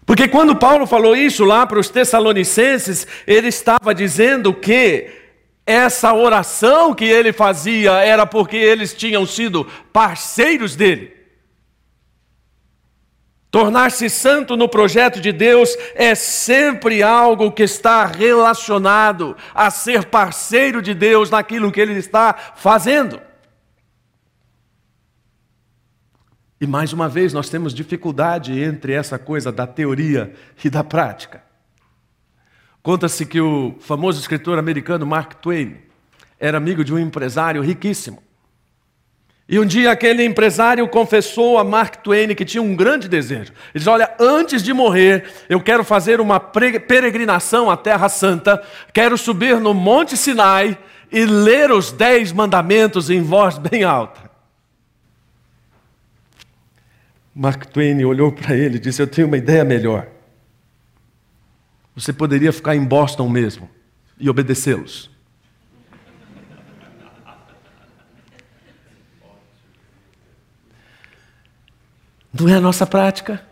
Porque 0.08 0.30
quando 0.30 0.56
Paulo 0.56 0.88
falou 0.88 1.18
isso 1.18 1.44
lá 1.44 1.68
para 1.68 1.78
os 1.78 1.90
Tessalonicenses, 1.90 3.06
ele 3.28 3.50
estava 3.50 3.94
dizendo 3.94 4.54
que 4.54 5.10
essa 5.66 6.14
oração 6.14 6.96
que 6.96 7.04
ele 7.04 7.34
fazia 7.34 7.92
era 7.92 8.26
porque 8.26 8.56
eles 8.56 8.94
tinham 8.94 9.26
sido 9.26 9.66
parceiros 9.92 10.78
dele. 10.78 11.14
Tornar-se 13.52 14.10
santo 14.10 14.56
no 14.56 14.70
projeto 14.70 15.20
de 15.20 15.34
Deus 15.34 15.76
é 15.94 16.16
sempre 16.16 17.04
algo 17.04 17.52
que 17.52 17.64
está 17.64 18.06
relacionado 18.06 19.36
a 19.54 19.70
ser 19.70 20.06
parceiro 20.06 20.82
de 20.82 20.94
Deus 20.94 21.30
naquilo 21.30 21.70
que 21.70 21.82
ele 21.82 21.96
está 21.96 22.34
fazendo. 22.56 23.27
E 26.60 26.66
mais 26.66 26.92
uma 26.92 27.08
vez, 27.08 27.34
nós 27.34 27.50
temos 27.50 27.74
dificuldade 27.74 28.60
entre 28.60 28.94
essa 28.94 29.20
coisa 29.20 29.52
da 29.52 29.68
teoria 29.68 30.34
e 30.64 30.70
da 30.70 30.84
prática. 30.84 31.44
Conta-se 32.82 33.26
que 33.26 33.40
o 33.40 33.76
famoso 33.80 34.20
escritor 34.20 34.58
americano 34.58 35.06
Mark 35.06 35.36
Twain 35.36 35.78
era 36.40 36.58
amigo 36.58 36.84
de 36.84 36.94
um 36.94 37.00
empresário 37.00 37.62
riquíssimo. 37.62 38.24
E 39.50 39.60
um 39.60 39.66
dia 39.66 39.92
aquele 39.92 40.26
empresário 40.26 40.88
confessou 40.90 41.58
a 41.58 41.64
Mark 41.64 41.98
Twain 41.98 42.36
que 42.36 42.44
tinha 42.44 42.62
um 42.62 42.76
grande 42.76 43.08
desejo. 43.08 43.54
Ele 43.74 43.76
disse: 43.76 43.90
Olha, 43.90 44.14
antes 44.20 44.62
de 44.62 44.74
morrer, 44.74 45.26
eu 45.48 45.62
quero 45.62 45.84
fazer 45.84 46.20
uma 46.20 46.40
peregrinação 46.40 47.70
à 47.70 47.78
Terra 47.78 48.10
Santa, 48.10 48.62
quero 48.94 49.18
subir 49.18 49.60
no 49.60 49.74
Monte 49.74 50.18
Sinai 50.18 50.78
e 51.12 51.26
ler 51.26 51.72
os 51.72 51.92
dez 51.94 52.34
mandamentos 52.34 53.10
em 53.10 53.22
voz 53.22 53.58
bem 53.58 53.84
alta. 53.84 54.28
Mark 57.40 57.68
Twain 57.68 58.04
olhou 58.04 58.32
para 58.32 58.56
ele 58.56 58.78
e 58.78 58.80
disse: 58.80 59.00
Eu 59.00 59.06
tenho 59.06 59.28
uma 59.28 59.38
ideia 59.38 59.64
melhor. 59.64 60.08
Você 61.96 62.12
poderia 62.12 62.52
ficar 62.52 62.76
em 62.76 62.84
Boston 62.84 63.30
mesmo 63.30 63.70
e 64.20 64.28
obedecê-los. 64.28 65.12
Não 72.34 72.50
é 72.50 72.56
a 72.56 72.60
nossa 72.60 72.88
prática. 72.88 73.46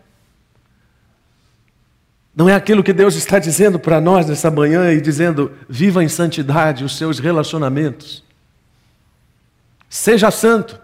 Não 2.34 2.48
é 2.48 2.54
aquilo 2.56 2.82
que 2.82 2.92
Deus 2.92 3.14
está 3.14 3.38
dizendo 3.38 3.78
para 3.78 4.00
nós 4.00 4.26
nessa 4.26 4.50
manhã 4.50 4.92
e 4.92 5.00
dizendo: 5.00 5.56
viva 5.68 6.02
em 6.02 6.08
santidade 6.08 6.82
os 6.82 6.98
seus 6.98 7.20
relacionamentos. 7.20 8.24
Seja 9.88 10.28
santo 10.32 10.80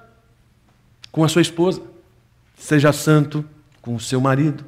com 1.11 1.25
a 1.25 1.29
sua 1.29 1.43
esposa, 1.43 1.92
seja 2.63 2.93
santo 2.93 3.45
com 3.81 3.97
o 3.97 4.01
seu 4.01 4.21
marido, 4.21 4.65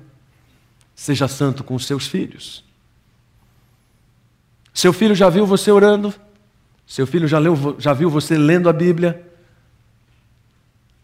seja 0.97 1.29
santo 1.29 1.63
com 1.63 1.77
os 1.77 1.87
seus 1.87 2.09
filhos. 2.09 2.65
Seu 4.73 4.93
filho 4.93 5.15
já 5.15 5.31
viu 5.31 5.47
você 5.47 5.71
orando? 5.71 6.13
Seu 6.85 7.07
filho 7.07 7.29
já, 7.29 7.39
leu, 7.39 7.77
já 7.79 7.93
viu 7.93 8.11
você 8.11 8.37
lendo 8.37 8.69
a 8.69 8.73
Bíblia? 8.73 9.25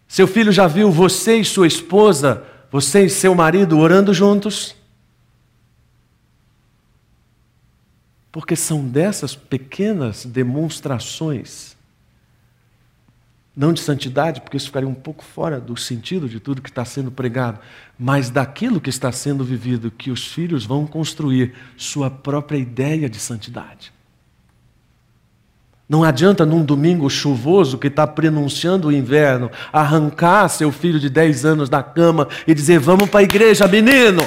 Seu 0.08 0.26
filho 0.26 0.50
já 0.50 0.66
viu 0.66 0.90
você 0.90 1.36
e 1.36 1.44
sua 1.44 1.68
esposa, 1.68 2.44
você 2.72 3.04
e 3.04 3.10
seu 3.10 3.36
marido 3.36 3.78
orando 3.78 4.12
juntos? 4.12 4.74
Porque 8.32 8.56
são 8.56 8.84
dessas 8.84 9.36
pequenas 9.36 10.26
demonstrações, 10.26 11.76
não 13.60 13.74
de 13.74 13.80
santidade, 13.82 14.40
porque 14.40 14.56
isso 14.56 14.68
ficaria 14.68 14.88
um 14.88 14.94
pouco 14.94 15.22
fora 15.22 15.60
do 15.60 15.76
sentido 15.76 16.26
de 16.26 16.40
tudo 16.40 16.62
que 16.62 16.70
está 16.70 16.82
sendo 16.82 17.10
pregado, 17.10 17.60
mas 17.98 18.30
daquilo 18.30 18.80
que 18.80 18.88
está 18.88 19.12
sendo 19.12 19.44
vivido, 19.44 19.90
que 19.90 20.10
os 20.10 20.26
filhos 20.26 20.64
vão 20.64 20.86
construir 20.86 21.52
sua 21.76 22.10
própria 22.10 22.56
ideia 22.56 23.06
de 23.06 23.20
santidade. 23.20 23.92
Não 25.86 26.02
adianta 26.02 26.46
num 26.46 26.64
domingo 26.64 27.10
chuvoso 27.10 27.76
que 27.76 27.88
está 27.88 28.06
prenunciando 28.06 28.88
o 28.88 28.92
inverno 28.92 29.50
arrancar 29.70 30.48
seu 30.48 30.72
filho 30.72 30.98
de 30.98 31.10
10 31.10 31.44
anos 31.44 31.68
da 31.68 31.82
cama 31.82 32.28
e 32.46 32.54
dizer: 32.54 32.78
Vamos 32.78 33.10
para 33.10 33.20
a 33.20 33.24
igreja, 33.24 33.68
menino. 33.68 34.22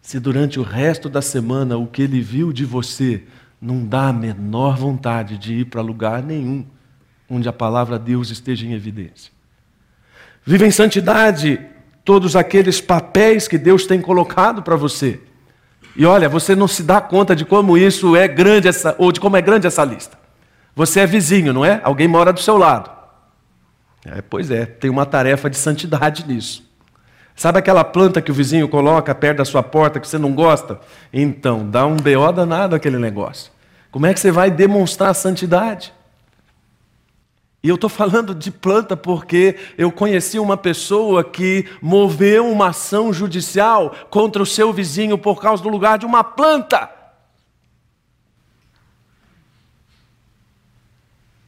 Se 0.00 0.18
durante 0.18 0.58
o 0.58 0.62
resto 0.62 1.10
da 1.10 1.20
semana 1.20 1.76
o 1.76 1.86
que 1.86 2.00
ele 2.00 2.22
viu 2.22 2.54
de 2.54 2.64
você 2.64 3.24
não 3.60 3.84
dá 3.84 4.08
a 4.08 4.12
menor 4.12 4.76
vontade 4.76 5.36
de 5.36 5.54
ir 5.54 5.64
para 5.66 5.80
lugar 5.80 6.22
nenhum 6.22 6.64
onde 7.28 7.48
a 7.48 7.52
palavra 7.52 7.98
Deus 7.98 8.30
esteja 8.30 8.66
em 8.66 8.72
evidência. 8.72 9.32
Viva 10.44 10.66
em 10.66 10.70
santidade 10.70 11.60
todos 12.04 12.34
aqueles 12.34 12.80
papéis 12.80 13.46
que 13.46 13.58
Deus 13.58 13.86
tem 13.86 14.00
colocado 14.00 14.62
para 14.62 14.76
você. 14.76 15.20
E 15.94 16.06
olha, 16.06 16.28
você 16.28 16.54
não 16.54 16.66
se 16.66 16.82
dá 16.82 17.00
conta 17.00 17.36
de 17.36 17.44
como 17.44 17.76
isso 17.76 18.16
é 18.16 18.26
grande, 18.26 18.68
essa, 18.68 18.94
ou 18.98 19.12
de 19.12 19.20
como 19.20 19.36
é 19.36 19.42
grande 19.42 19.66
essa 19.66 19.84
lista. 19.84 20.18
Você 20.74 21.00
é 21.00 21.06
vizinho, 21.06 21.52
não 21.52 21.64
é? 21.64 21.80
Alguém 21.82 22.08
mora 22.08 22.32
do 22.32 22.40
seu 22.40 22.56
lado. 22.56 22.90
É, 24.06 24.22
pois 24.22 24.50
é, 24.50 24.64
tem 24.64 24.88
uma 24.88 25.04
tarefa 25.04 25.50
de 25.50 25.56
santidade 25.56 26.26
nisso. 26.26 26.67
Sabe 27.38 27.60
aquela 27.60 27.84
planta 27.84 28.20
que 28.20 28.32
o 28.32 28.34
vizinho 28.34 28.68
coloca 28.68 29.14
perto 29.14 29.38
da 29.38 29.44
sua 29.44 29.62
porta 29.62 30.00
que 30.00 30.08
você 30.08 30.18
não 30.18 30.34
gosta? 30.34 30.80
Então, 31.12 31.70
dá 31.70 31.86
um 31.86 31.94
BO 31.94 32.32
danado 32.32 32.74
aquele 32.74 32.98
negócio. 32.98 33.52
Como 33.92 34.06
é 34.06 34.12
que 34.12 34.18
você 34.18 34.32
vai 34.32 34.50
demonstrar 34.50 35.10
a 35.10 35.14
santidade? 35.14 35.94
E 37.62 37.68
eu 37.68 37.76
estou 37.76 37.88
falando 37.88 38.34
de 38.34 38.50
planta 38.50 38.96
porque 38.96 39.56
eu 39.78 39.92
conheci 39.92 40.36
uma 40.36 40.56
pessoa 40.56 41.22
que 41.22 41.64
moveu 41.80 42.44
uma 42.44 42.70
ação 42.70 43.12
judicial 43.12 43.94
contra 44.10 44.42
o 44.42 44.46
seu 44.46 44.72
vizinho 44.72 45.16
por 45.16 45.40
causa 45.40 45.62
do 45.62 45.68
lugar 45.68 45.96
de 45.96 46.06
uma 46.06 46.24
planta. 46.24 46.90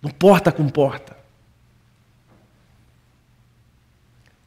No 0.00 0.14
porta 0.14 0.52
com 0.52 0.68
porta. 0.68 1.19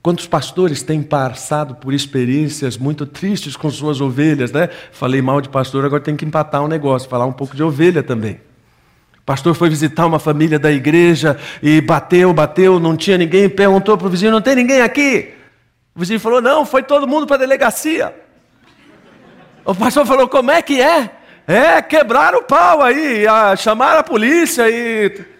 Quantos 0.03 0.27
pastores 0.27 0.83
têm 0.83 1.01
passado 1.01 1.75
por 1.75 1.93
experiências 1.93 2.77
muito 2.77 3.05
tristes 3.05 3.55
com 3.55 3.71
suas 3.71 4.01
ovelhas, 4.01 4.51
né? 4.51 4.67
Falei 4.91 5.21
mal 5.21 5.39
de 5.39 5.47
pastor, 5.47 5.85
agora 5.85 6.03
tem 6.03 6.17
que 6.17 6.25
empatar 6.25 6.61
um 6.61 6.67
negócio, 6.67 7.09
falar 7.09 7.25
um 7.25 7.31
pouco 7.31 7.55
de 7.55 7.63
ovelha 7.63 8.03
também. 8.03 8.33
O 9.17 9.21
pastor 9.25 9.55
foi 9.55 9.69
visitar 9.69 10.05
uma 10.05 10.19
família 10.19 10.59
da 10.59 10.69
igreja 10.69 11.39
e 11.61 11.79
bateu, 11.79 12.33
bateu, 12.33 12.81
não 12.81 12.97
tinha 12.97 13.17
ninguém, 13.17 13.47
perguntou 13.47 13.97
para 13.97 14.07
o 14.07 14.09
vizinho: 14.09 14.33
não 14.33 14.41
tem 14.41 14.57
ninguém 14.57 14.81
aqui? 14.81 15.33
O 15.95 16.01
vizinho 16.01 16.19
falou: 16.19 16.41
não, 16.41 16.65
foi 16.65 16.83
todo 16.83 17.07
mundo 17.07 17.25
para 17.25 17.37
a 17.37 17.39
delegacia. 17.39 18.13
O 19.63 19.73
pastor 19.73 20.05
falou: 20.05 20.27
como 20.27 20.51
é 20.51 20.61
que 20.61 20.81
é? 20.81 21.11
É, 21.47 21.81
quebraram 21.81 22.39
o 22.39 22.43
pau 22.43 22.81
aí, 22.81 23.23
chamaram 23.57 24.01
a 24.01 24.03
polícia 24.03 24.69
e. 24.69 25.32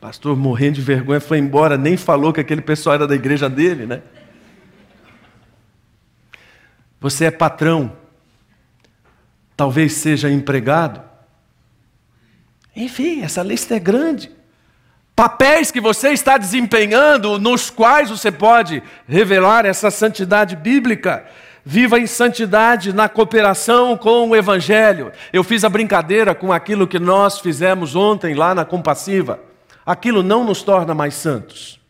pastor, 0.00 0.36
morrendo 0.36 0.74
de 0.74 0.82
vergonha, 0.82 1.20
foi 1.20 1.38
embora, 1.38 1.76
nem 1.76 1.96
falou 1.96 2.32
que 2.32 2.40
aquele 2.40 2.60
pessoal 2.60 2.94
era 2.94 3.06
da 3.06 3.14
igreja 3.14 3.48
dele, 3.48 3.86
né? 3.86 4.02
Você 7.00 7.26
é 7.26 7.30
patrão 7.30 7.92
talvez 9.58 9.94
seja 9.94 10.30
empregado. 10.30 11.02
Enfim, 12.76 13.22
essa 13.22 13.42
lista 13.42 13.74
é 13.74 13.80
grande. 13.80 14.30
Papéis 15.16 15.72
que 15.72 15.80
você 15.80 16.10
está 16.10 16.38
desempenhando, 16.38 17.40
nos 17.40 17.68
quais 17.68 18.08
você 18.08 18.30
pode 18.30 18.80
revelar 19.08 19.66
essa 19.66 19.90
santidade 19.90 20.54
bíblica. 20.54 21.26
Viva 21.64 21.98
em 21.98 22.06
santidade 22.06 22.92
na 22.92 23.08
cooperação 23.08 23.96
com 23.96 24.28
o 24.28 24.36
Evangelho. 24.36 25.10
Eu 25.32 25.42
fiz 25.42 25.64
a 25.64 25.68
brincadeira 25.68 26.36
com 26.36 26.52
aquilo 26.52 26.86
que 26.86 27.00
nós 27.00 27.40
fizemos 27.40 27.96
ontem 27.96 28.34
lá 28.34 28.54
na 28.54 28.64
Compassiva. 28.64 29.40
Aquilo 29.88 30.22
não 30.22 30.44
nos 30.44 30.60
torna 30.60 30.94
mais 30.94 31.14
santos. 31.14 31.80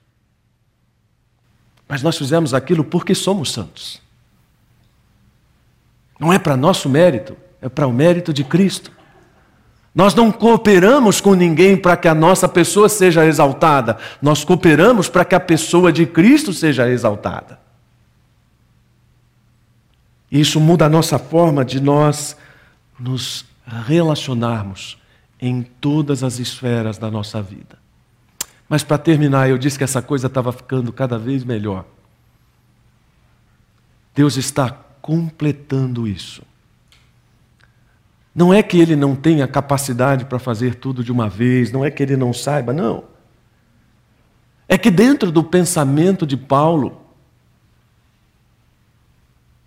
Mas 1.88 2.00
nós 2.00 2.16
fizemos 2.16 2.54
aquilo 2.54 2.84
porque 2.84 3.12
somos 3.12 3.50
santos. 3.50 4.00
Não 6.16 6.32
é 6.32 6.38
para 6.38 6.56
nosso 6.56 6.88
mérito, 6.88 7.36
é 7.60 7.68
para 7.68 7.88
o 7.88 7.92
mérito 7.92 8.32
de 8.32 8.44
Cristo. 8.44 8.92
Nós 9.92 10.14
não 10.14 10.30
cooperamos 10.30 11.20
com 11.20 11.34
ninguém 11.34 11.76
para 11.76 11.96
que 11.96 12.06
a 12.06 12.14
nossa 12.14 12.48
pessoa 12.48 12.88
seja 12.88 13.26
exaltada, 13.26 13.98
nós 14.22 14.44
cooperamos 14.44 15.08
para 15.08 15.24
que 15.24 15.34
a 15.34 15.40
pessoa 15.40 15.90
de 15.90 16.06
Cristo 16.06 16.52
seja 16.52 16.88
exaltada. 16.88 17.58
Isso 20.30 20.60
muda 20.60 20.86
a 20.86 20.88
nossa 20.88 21.18
forma 21.18 21.64
de 21.64 21.80
nós 21.80 22.36
nos 22.96 23.44
relacionarmos 23.66 24.96
em 25.40 25.62
todas 25.62 26.22
as 26.22 26.38
esferas 26.38 26.96
da 26.96 27.10
nossa 27.10 27.42
vida. 27.42 27.87
Mas 28.68 28.84
para 28.84 28.98
terminar, 28.98 29.48
eu 29.48 29.56
disse 29.56 29.78
que 29.78 29.84
essa 29.84 30.02
coisa 30.02 30.26
estava 30.26 30.52
ficando 30.52 30.92
cada 30.92 31.18
vez 31.18 31.42
melhor. 31.42 31.86
Deus 34.14 34.36
está 34.36 34.70
completando 35.00 36.06
isso. 36.06 36.42
Não 38.34 38.52
é 38.52 38.62
que 38.62 38.78
ele 38.78 38.94
não 38.94 39.16
tenha 39.16 39.48
capacidade 39.48 40.26
para 40.26 40.38
fazer 40.38 40.74
tudo 40.74 41.02
de 41.02 41.10
uma 41.10 41.28
vez, 41.28 41.72
não 41.72 41.84
é 41.84 41.90
que 41.90 42.02
ele 42.02 42.16
não 42.16 42.32
saiba, 42.32 42.72
não. 42.72 43.04
É 44.68 44.76
que 44.76 44.90
dentro 44.90 45.32
do 45.32 45.42
pensamento 45.42 46.26
de 46.26 46.36
Paulo, 46.36 47.00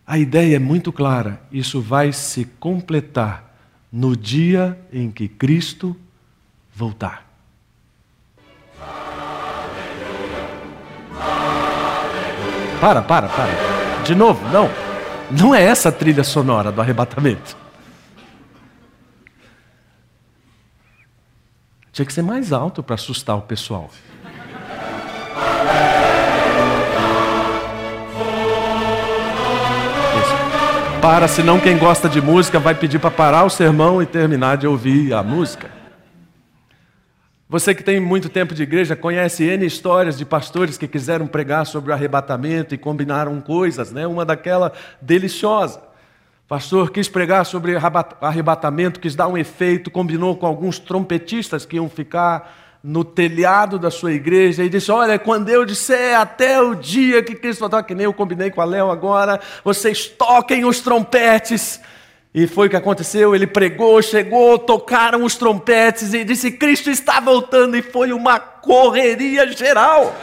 a 0.06 0.20
ideia 0.20 0.58
é 0.58 0.60
muito 0.60 0.92
clara: 0.92 1.42
isso 1.52 1.82
vai 1.82 2.14
se 2.14 2.46
completar 2.46 3.56
no 3.92 4.16
dia 4.16 4.80
em 4.94 5.10
que 5.10 5.28
Cristo 5.28 5.96
voltar. 6.74 7.31
Para, 12.82 13.04
para, 13.04 13.28
para. 13.30 13.52
De 14.04 14.16
novo, 14.16 14.44
não. 14.50 14.68
Não 15.30 15.54
é 15.54 15.62
essa 15.62 15.90
a 15.90 15.92
trilha 15.92 16.24
sonora 16.24 16.72
do 16.72 16.82
arrebatamento. 16.82 17.56
Tinha 21.94 22.06
que 22.06 22.12
ser 22.12 22.24
mais 22.24 22.52
alto 22.52 22.82
para 22.82 22.96
assustar 22.96 23.38
o 23.38 23.42
pessoal. 23.42 23.90
para, 31.02 31.28
senão 31.28 31.60
quem 31.60 31.78
gosta 31.80 32.08
de 32.08 32.22
música 32.22 32.60
vai 32.60 32.76
pedir 32.76 33.00
para 33.00 33.10
parar 33.10 33.44
o 33.44 33.50
sermão 33.50 34.04
e 34.04 34.06
terminar 34.06 34.56
de 34.56 34.68
ouvir 34.68 35.14
a 35.14 35.24
música. 35.24 35.81
Você 37.52 37.76
que 37.76 37.84
tem 37.84 38.00
muito 38.00 38.30
tempo 38.30 38.56
de 38.56 38.64
igreja 38.64 38.96
conhece 38.96 39.44
N 39.44 39.66
histórias 39.66 40.18
de 40.18 40.24
pastores 40.24 40.78
que 40.78 40.88
quiseram 40.88 41.28
pregar 41.28 41.66
sobre 41.66 41.92
o 41.92 41.94
arrebatamento 41.94 42.74
e 42.74 42.78
combinaram 42.78 43.42
coisas, 43.42 43.92
né? 43.92 44.08
Uma 44.08 44.24
daquela 44.24 44.72
deliciosa. 45.02 45.82
Pastor 46.48 46.92
quis 46.92 47.10
pregar 47.10 47.46
sobre 47.46 47.76
arrebatamento, 48.22 49.02
quis 49.02 49.16
dar 49.16 49.28
um 49.28 49.38
efeito, 49.38 49.92
combinou 49.92 50.38
com 50.38 50.46
alguns 50.46 50.80
trompetistas 50.80 51.66
que 51.66 51.76
iam 51.76 51.90
ficar 51.90 52.80
no 52.82 53.04
telhado 53.04 53.78
da 53.78 53.92
sua 53.92 54.14
igreja 54.14 54.64
e 54.64 54.70
disse: 54.70 54.90
Olha, 54.90 55.20
quando 55.20 55.50
eu 55.50 55.66
disser 55.66 56.18
até 56.18 56.62
o 56.62 56.74
dia 56.74 57.22
que 57.22 57.36
Cristo 57.36 57.60
voltar, 57.60 57.84
que 57.84 57.94
nem 57.94 58.06
eu 58.06 58.14
combinei 58.14 58.50
com 58.50 58.62
a 58.62 58.66
Léo 58.66 58.90
agora, 58.90 59.42
vocês 59.62 60.08
toquem 60.08 60.64
os 60.64 60.80
trompetes. 60.80 61.82
E 62.34 62.48
foi 62.48 62.68
o 62.68 62.70
que 62.70 62.76
aconteceu, 62.78 63.36
ele 63.36 63.46
pregou, 63.46 64.02
chegou, 64.02 64.58
tocaram 64.58 65.24
os 65.24 65.36
trompetes 65.36 66.14
e 66.14 66.24
disse: 66.24 66.52
Cristo 66.52 66.90
está 66.90 67.20
voltando, 67.20 67.76
e 67.76 67.82
foi 67.82 68.14
uma 68.14 68.40
correria 68.40 69.52
geral. 69.52 70.16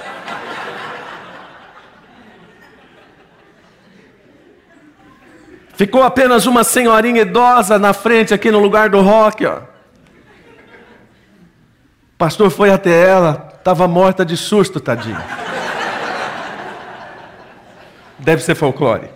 Ficou 5.75 6.03
apenas 6.03 6.47
uma 6.47 6.65
senhorinha 6.65 7.23
idosa 7.23 7.79
na 7.79 7.93
frente, 7.93 8.35
aqui 8.35 8.51
no 8.51 8.59
lugar 8.59 8.89
do 8.89 9.01
rock, 9.01 9.45
ó 9.47 9.79
pastor 12.19 12.51
foi 12.51 12.71
até 12.71 13.09
ela, 13.09 13.53
estava 13.57 13.87
morta 13.87 14.27
de 14.27 14.37
susto, 14.37 14.81
tadinha. 14.81 15.25
Deve 18.19 18.43
ser 18.43 18.57
folclore. 18.57 19.09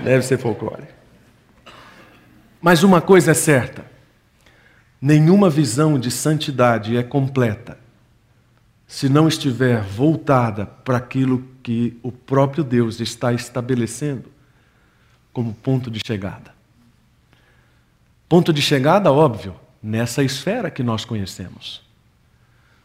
Deve 0.00 0.22
ser 0.22 0.36
folclore. 0.36 0.86
Mas 2.60 2.82
uma 2.82 3.00
coisa 3.00 3.32
é 3.32 3.34
certa: 3.34 3.84
nenhuma 5.00 5.48
visão 5.48 5.98
de 5.98 6.10
santidade 6.10 6.96
é 6.96 7.02
completa 7.02 7.78
se 8.88 9.06
não 9.06 9.28
estiver 9.28 9.82
voltada 9.82 10.64
para 10.64 10.96
aquilo 10.96 11.44
que 11.62 11.98
o 12.02 12.10
próprio 12.10 12.64
Deus 12.64 13.00
está 13.00 13.34
estabelecendo 13.34 14.32
como 15.30 15.52
ponto 15.52 15.90
de 15.90 16.00
chegada. 16.04 16.54
Ponto 18.26 18.50
de 18.50 18.62
chegada, 18.62 19.12
óbvio, 19.12 19.54
nessa 19.82 20.22
esfera 20.22 20.70
que 20.70 20.82
nós 20.82 21.04
conhecemos. 21.04 21.82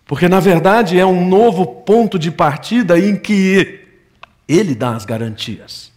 Porque, 0.06 0.28
na 0.28 0.42
verdade, 0.42 1.00
é 1.00 1.06
um 1.06 1.26
novo 1.26 1.66
ponto 1.66 2.20
de 2.20 2.30
partida 2.30 3.00
em 3.00 3.16
que 3.16 3.88
ele 4.46 4.76
dá 4.76 4.96
as 4.98 5.06
garantias. 5.06 5.93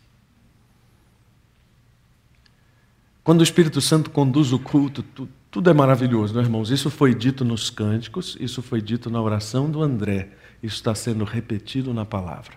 Quando 3.26 3.40
o 3.40 3.42
Espírito 3.42 3.80
Santo 3.80 4.08
conduz 4.08 4.52
o 4.52 4.58
culto, 4.60 5.02
tudo, 5.02 5.28
tudo 5.50 5.68
é 5.68 5.72
maravilhoso, 5.72 6.32
não, 6.32 6.40
é, 6.40 6.44
irmãos? 6.44 6.70
Isso 6.70 6.88
foi 6.88 7.12
dito 7.12 7.44
nos 7.44 7.70
cânticos, 7.70 8.36
isso 8.38 8.62
foi 8.62 8.80
dito 8.80 9.10
na 9.10 9.20
oração 9.20 9.68
do 9.68 9.82
André, 9.82 10.28
isso 10.62 10.76
está 10.76 10.94
sendo 10.94 11.24
repetido 11.24 11.92
na 11.92 12.04
palavra. 12.04 12.52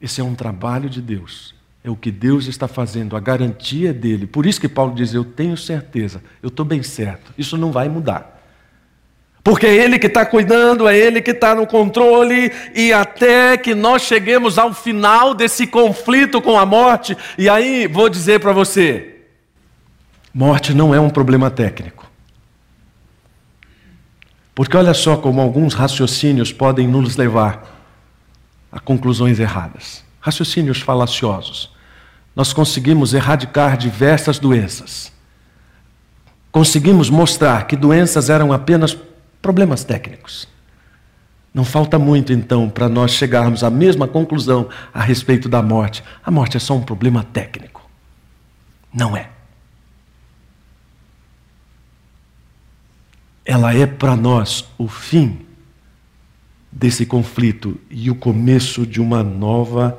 Esse 0.00 0.20
é 0.20 0.24
um 0.24 0.34
trabalho 0.34 0.90
de 0.90 1.00
Deus 1.00 1.54
é 1.84 1.90
o 1.90 1.94
que 1.94 2.10
Deus 2.10 2.48
está 2.48 2.66
fazendo, 2.66 3.16
a 3.16 3.20
garantia 3.20 3.94
dele. 3.94 4.26
Por 4.26 4.44
isso 4.44 4.60
que 4.60 4.68
Paulo 4.68 4.92
diz: 4.92 5.14
Eu 5.14 5.24
tenho 5.24 5.56
certeza, 5.56 6.20
eu 6.42 6.48
estou 6.48 6.66
bem 6.66 6.82
certo, 6.82 7.32
isso 7.38 7.56
não 7.56 7.70
vai 7.70 7.88
mudar. 7.88 8.35
Porque 9.46 9.64
é 9.64 9.76
Ele 9.76 9.96
que 9.96 10.08
está 10.08 10.26
cuidando, 10.26 10.88
é 10.88 10.98
Ele 10.98 11.22
que 11.22 11.30
está 11.30 11.54
no 11.54 11.68
controle, 11.68 12.50
e 12.74 12.92
até 12.92 13.56
que 13.56 13.76
nós 13.76 14.02
cheguemos 14.02 14.58
ao 14.58 14.74
final 14.74 15.32
desse 15.32 15.68
conflito 15.68 16.42
com 16.42 16.58
a 16.58 16.66
morte, 16.66 17.16
e 17.38 17.48
aí 17.48 17.86
vou 17.86 18.08
dizer 18.08 18.40
para 18.40 18.52
você: 18.52 19.20
morte 20.34 20.74
não 20.74 20.92
é 20.92 20.98
um 20.98 21.08
problema 21.08 21.48
técnico. 21.48 22.10
Porque 24.52 24.76
olha 24.76 24.92
só 24.92 25.16
como 25.16 25.40
alguns 25.40 25.74
raciocínios 25.74 26.52
podem 26.52 26.88
nos 26.88 27.16
levar 27.16 27.76
a 28.72 28.80
conclusões 28.80 29.38
erradas 29.38 30.04
raciocínios 30.20 30.80
falaciosos 30.80 31.70
nós 32.34 32.52
conseguimos 32.52 33.14
erradicar 33.14 33.76
diversas 33.78 34.40
doenças. 34.40 35.12
Conseguimos 36.50 37.08
mostrar 37.08 37.66
que 37.66 37.76
doenças 37.76 38.28
eram 38.28 38.52
apenas 38.52 38.96
problemas 39.46 39.84
técnicos. 39.84 40.48
Não 41.54 41.64
falta 41.64 42.00
muito, 42.00 42.32
então, 42.32 42.68
para 42.68 42.88
nós 42.88 43.12
chegarmos 43.12 43.62
à 43.62 43.70
mesma 43.70 44.08
conclusão 44.08 44.68
a 44.92 45.00
respeito 45.00 45.48
da 45.48 45.62
morte. 45.62 46.02
A 46.24 46.32
morte 46.32 46.56
é 46.56 46.60
só 46.60 46.74
um 46.74 46.82
problema 46.82 47.22
técnico. 47.22 47.88
Não 48.92 49.16
é. 49.16 49.30
Ela 53.44 53.72
é 53.72 53.86
para 53.86 54.16
nós 54.16 54.64
o 54.76 54.88
fim 54.88 55.46
desse 56.72 57.06
conflito 57.06 57.78
e 57.88 58.10
o 58.10 58.16
começo 58.16 58.84
de 58.84 59.00
uma 59.00 59.22
nova 59.22 59.96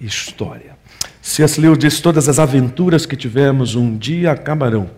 história. 0.00 0.76
C.S. 1.22 1.60
Lewis 1.60 1.78
diz: 1.78 2.00
Todas 2.00 2.28
as 2.28 2.40
aventuras 2.40 3.06
que 3.06 3.14
tivemos 3.14 3.76
um 3.76 3.96
dia 3.96 4.32
acabarão, 4.32 4.90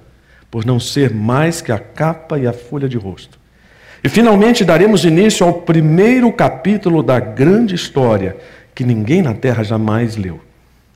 por 0.51 0.65
não 0.65 0.81
ser 0.81 1.13
mais 1.13 1.61
que 1.61 1.71
a 1.71 1.79
capa 1.79 2.39
e 2.39 2.47
a 2.47 2.53
folha 2.55 2.89
de 2.89 2.97
rosto. 2.97 3.39
E 4.03 4.09
finalmente 4.09 4.65
daremos 4.65 5.05
início 5.05 5.45
ao 5.45 5.63
primeiro 5.63 6.33
capítulo 6.33 7.03
da 7.03 7.19
grande 7.19 7.75
história 7.75 8.37
que 8.75 8.85
ninguém 8.85 9.23
na 9.23 9.35
terra 9.35 9.65
jamais 9.65 10.17
leu. 10.17 10.41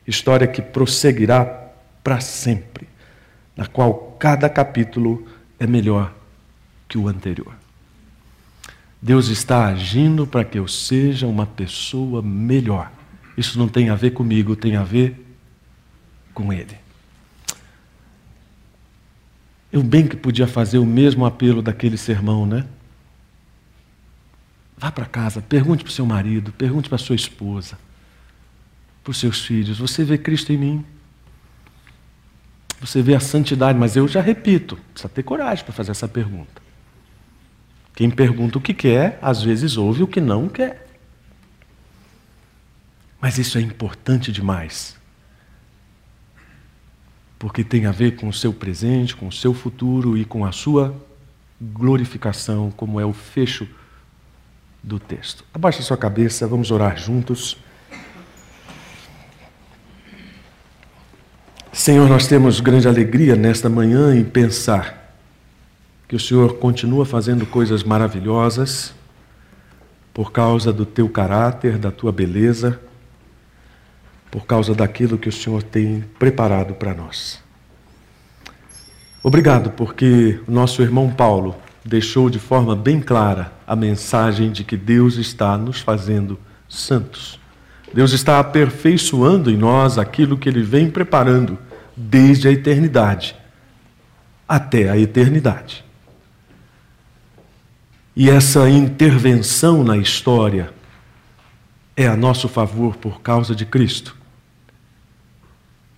História 0.06 0.46
que 0.46 0.62
prosseguirá 0.62 1.44
para 2.02 2.20
sempre, 2.20 2.88
na 3.56 3.66
qual 3.66 4.16
cada 4.18 4.48
capítulo 4.48 5.26
é 5.58 5.66
melhor 5.66 6.12
que 6.88 6.96
o 6.96 7.08
anterior. 7.08 7.54
Deus 9.00 9.28
está 9.28 9.66
agindo 9.66 10.26
para 10.26 10.44
que 10.44 10.58
eu 10.58 10.68
seja 10.68 11.26
uma 11.26 11.44
pessoa 11.44 12.22
melhor. 12.22 12.92
Isso 13.36 13.58
não 13.58 13.66
tem 13.66 13.90
a 13.90 13.96
ver 13.96 14.12
comigo, 14.12 14.54
tem 14.54 14.76
a 14.76 14.84
ver 14.84 15.16
com 16.32 16.52
ele. 16.52 16.76
Eu 19.72 19.82
bem 19.82 20.06
que 20.06 20.16
podia 20.16 20.46
fazer 20.46 20.78
o 20.78 20.86
mesmo 20.86 21.26
apelo 21.26 21.62
daquele 21.62 21.96
sermão, 21.96 22.46
né? 22.46 22.64
Vá 24.82 24.90
para 24.90 25.06
casa, 25.06 25.40
pergunte 25.40 25.84
para 25.84 25.92
o 25.92 25.94
seu 25.94 26.04
marido, 26.04 26.50
pergunte 26.50 26.88
para 26.88 26.96
a 26.96 26.98
sua 26.98 27.14
esposa, 27.14 27.78
para 29.04 29.12
os 29.12 29.16
seus 29.16 29.46
filhos: 29.46 29.78
você 29.78 30.02
vê 30.02 30.18
Cristo 30.18 30.52
em 30.52 30.56
mim? 30.56 30.84
Você 32.80 33.00
vê 33.00 33.14
a 33.14 33.20
santidade, 33.20 33.78
mas 33.78 33.94
eu 33.94 34.08
já 34.08 34.20
repito, 34.20 34.76
precisa 34.92 35.08
ter 35.08 35.22
coragem 35.22 35.64
para 35.64 35.72
fazer 35.72 35.92
essa 35.92 36.08
pergunta. 36.08 36.60
Quem 37.94 38.10
pergunta 38.10 38.58
o 38.58 38.60
que 38.60 38.74
quer, 38.74 39.20
às 39.22 39.40
vezes 39.40 39.76
ouve 39.76 40.02
o 40.02 40.08
que 40.08 40.20
não 40.20 40.48
quer. 40.48 40.88
Mas 43.20 43.38
isso 43.38 43.58
é 43.58 43.60
importante 43.60 44.32
demais 44.32 45.00
porque 47.38 47.62
tem 47.62 47.86
a 47.86 47.92
ver 47.92 48.16
com 48.16 48.28
o 48.28 48.32
seu 48.32 48.52
presente, 48.52 49.14
com 49.14 49.28
o 49.28 49.32
seu 49.32 49.54
futuro 49.54 50.18
e 50.18 50.24
com 50.24 50.44
a 50.44 50.50
sua 50.50 50.94
glorificação, 51.60 52.72
como 52.72 53.00
é 53.00 53.06
o 53.06 53.12
fecho 53.12 53.68
do 54.82 54.98
texto. 54.98 55.44
Abaixe 55.54 55.82
sua 55.82 55.96
cabeça, 55.96 56.46
vamos 56.46 56.70
orar 56.70 56.96
juntos. 56.98 57.56
Senhor, 61.72 62.08
nós 62.08 62.26
temos 62.26 62.60
grande 62.60 62.88
alegria 62.88 63.36
nesta 63.36 63.68
manhã 63.68 64.14
em 64.14 64.24
pensar 64.24 65.14
que 66.08 66.16
o 66.16 66.20
Senhor 66.20 66.58
continua 66.58 67.06
fazendo 67.06 67.46
coisas 67.46 67.82
maravilhosas 67.82 68.94
por 70.12 70.32
causa 70.32 70.72
do 70.72 70.84
teu 70.84 71.08
caráter, 71.08 71.78
da 71.78 71.90
tua 71.90 72.12
beleza 72.12 72.78
por 74.32 74.46
causa 74.46 74.74
daquilo 74.74 75.18
que 75.18 75.28
o 75.28 75.32
Senhor 75.32 75.62
tem 75.62 76.02
preparado 76.18 76.72
para 76.72 76.94
nós. 76.94 77.38
Obrigado, 79.22 79.70
porque 79.72 80.40
nosso 80.48 80.80
irmão 80.80 81.10
Paulo 81.10 81.54
deixou 81.84 82.30
de 82.30 82.38
forma 82.38 82.74
bem 82.74 82.98
clara 82.98 83.52
a 83.72 83.76
mensagem 83.76 84.52
de 84.52 84.64
que 84.64 84.76
Deus 84.76 85.16
está 85.16 85.56
nos 85.56 85.80
fazendo 85.80 86.38
santos. 86.68 87.40
Deus 87.94 88.12
está 88.12 88.38
aperfeiçoando 88.38 89.50
em 89.50 89.56
nós 89.56 89.96
aquilo 89.96 90.36
que 90.36 90.46
Ele 90.46 90.62
vem 90.62 90.90
preparando 90.90 91.58
desde 91.96 92.48
a 92.48 92.52
eternidade 92.52 93.34
até 94.46 94.90
a 94.90 94.98
eternidade. 94.98 95.82
E 98.14 98.28
essa 98.28 98.68
intervenção 98.68 99.82
na 99.82 99.96
história 99.96 100.70
é 101.96 102.06
a 102.06 102.14
nosso 102.14 102.50
favor 102.50 102.96
por 102.96 103.22
causa 103.22 103.54
de 103.54 103.64
Cristo 103.64 104.14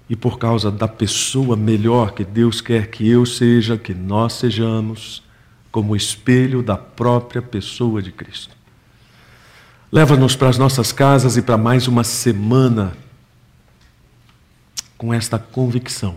e 0.08 0.14
por 0.14 0.38
causa 0.38 0.70
da 0.70 0.86
pessoa 0.86 1.56
melhor 1.56 2.12
que 2.12 2.22
Deus 2.22 2.60
quer 2.60 2.86
que 2.86 3.08
eu 3.08 3.26
seja, 3.26 3.76
que 3.76 3.92
nós 3.92 4.34
sejamos, 4.34 5.23
como 5.74 5.96
espelho 5.96 6.62
da 6.62 6.76
própria 6.76 7.42
pessoa 7.42 8.00
de 8.00 8.12
Cristo. 8.12 8.56
Leva-nos 9.90 10.36
para 10.36 10.48
as 10.48 10.56
nossas 10.56 10.92
casas 10.92 11.36
e 11.36 11.42
para 11.42 11.58
mais 11.58 11.88
uma 11.88 12.04
semana 12.04 12.96
com 14.96 15.12
esta 15.12 15.36
convicção 15.36 16.14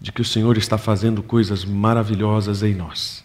de 0.00 0.12
que 0.12 0.22
o 0.22 0.24
Senhor 0.24 0.56
está 0.56 0.78
fazendo 0.78 1.24
coisas 1.24 1.64
maravilhosas 1.64 2.62
em 2.62 2.72
nós. 2.72 3.24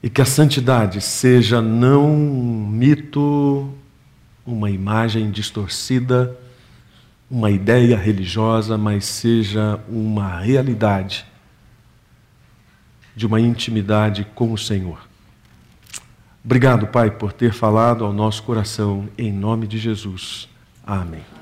E 0.00 0.08
que 0.08 0.22
a 0.22 0.24
santidade 0.24 1.00
seja 1.00 1.60
não 1.60 2.06
um 2.06 2.68
mito, 2.68 3.68
uma 4.46 4.70
imagem 4.70 5.28
distorcida, 5.28 6.38
uma 7.28 7.50
ideia 7.50 7.96
religiosa, 7.96 8.78
mas 8.78 9.06
seja 9.06 9.80
uma 9.88 10.38
realidade 10.38 11.28
de 13.20 13.26
uma 13.26 13.38
intimidade 13.38 14.26
com 14.34 14.50
o 14.50 14.56
Senhor. 14.56 14.98
Obrigado, 16.42 16.86
Pai, 16.86 17.10
por 17.10 17.34
ter 17.34 17.52
falado 17.52 18.02
ao 18.02 18.14
nosso 18.14 18.42
coração, 18.42 19.10
em 19.18 19.30
nome 19.30 19.66
de 19.66 19.76
Jesus. 19.76 20.48
Amém. 20.86 21.39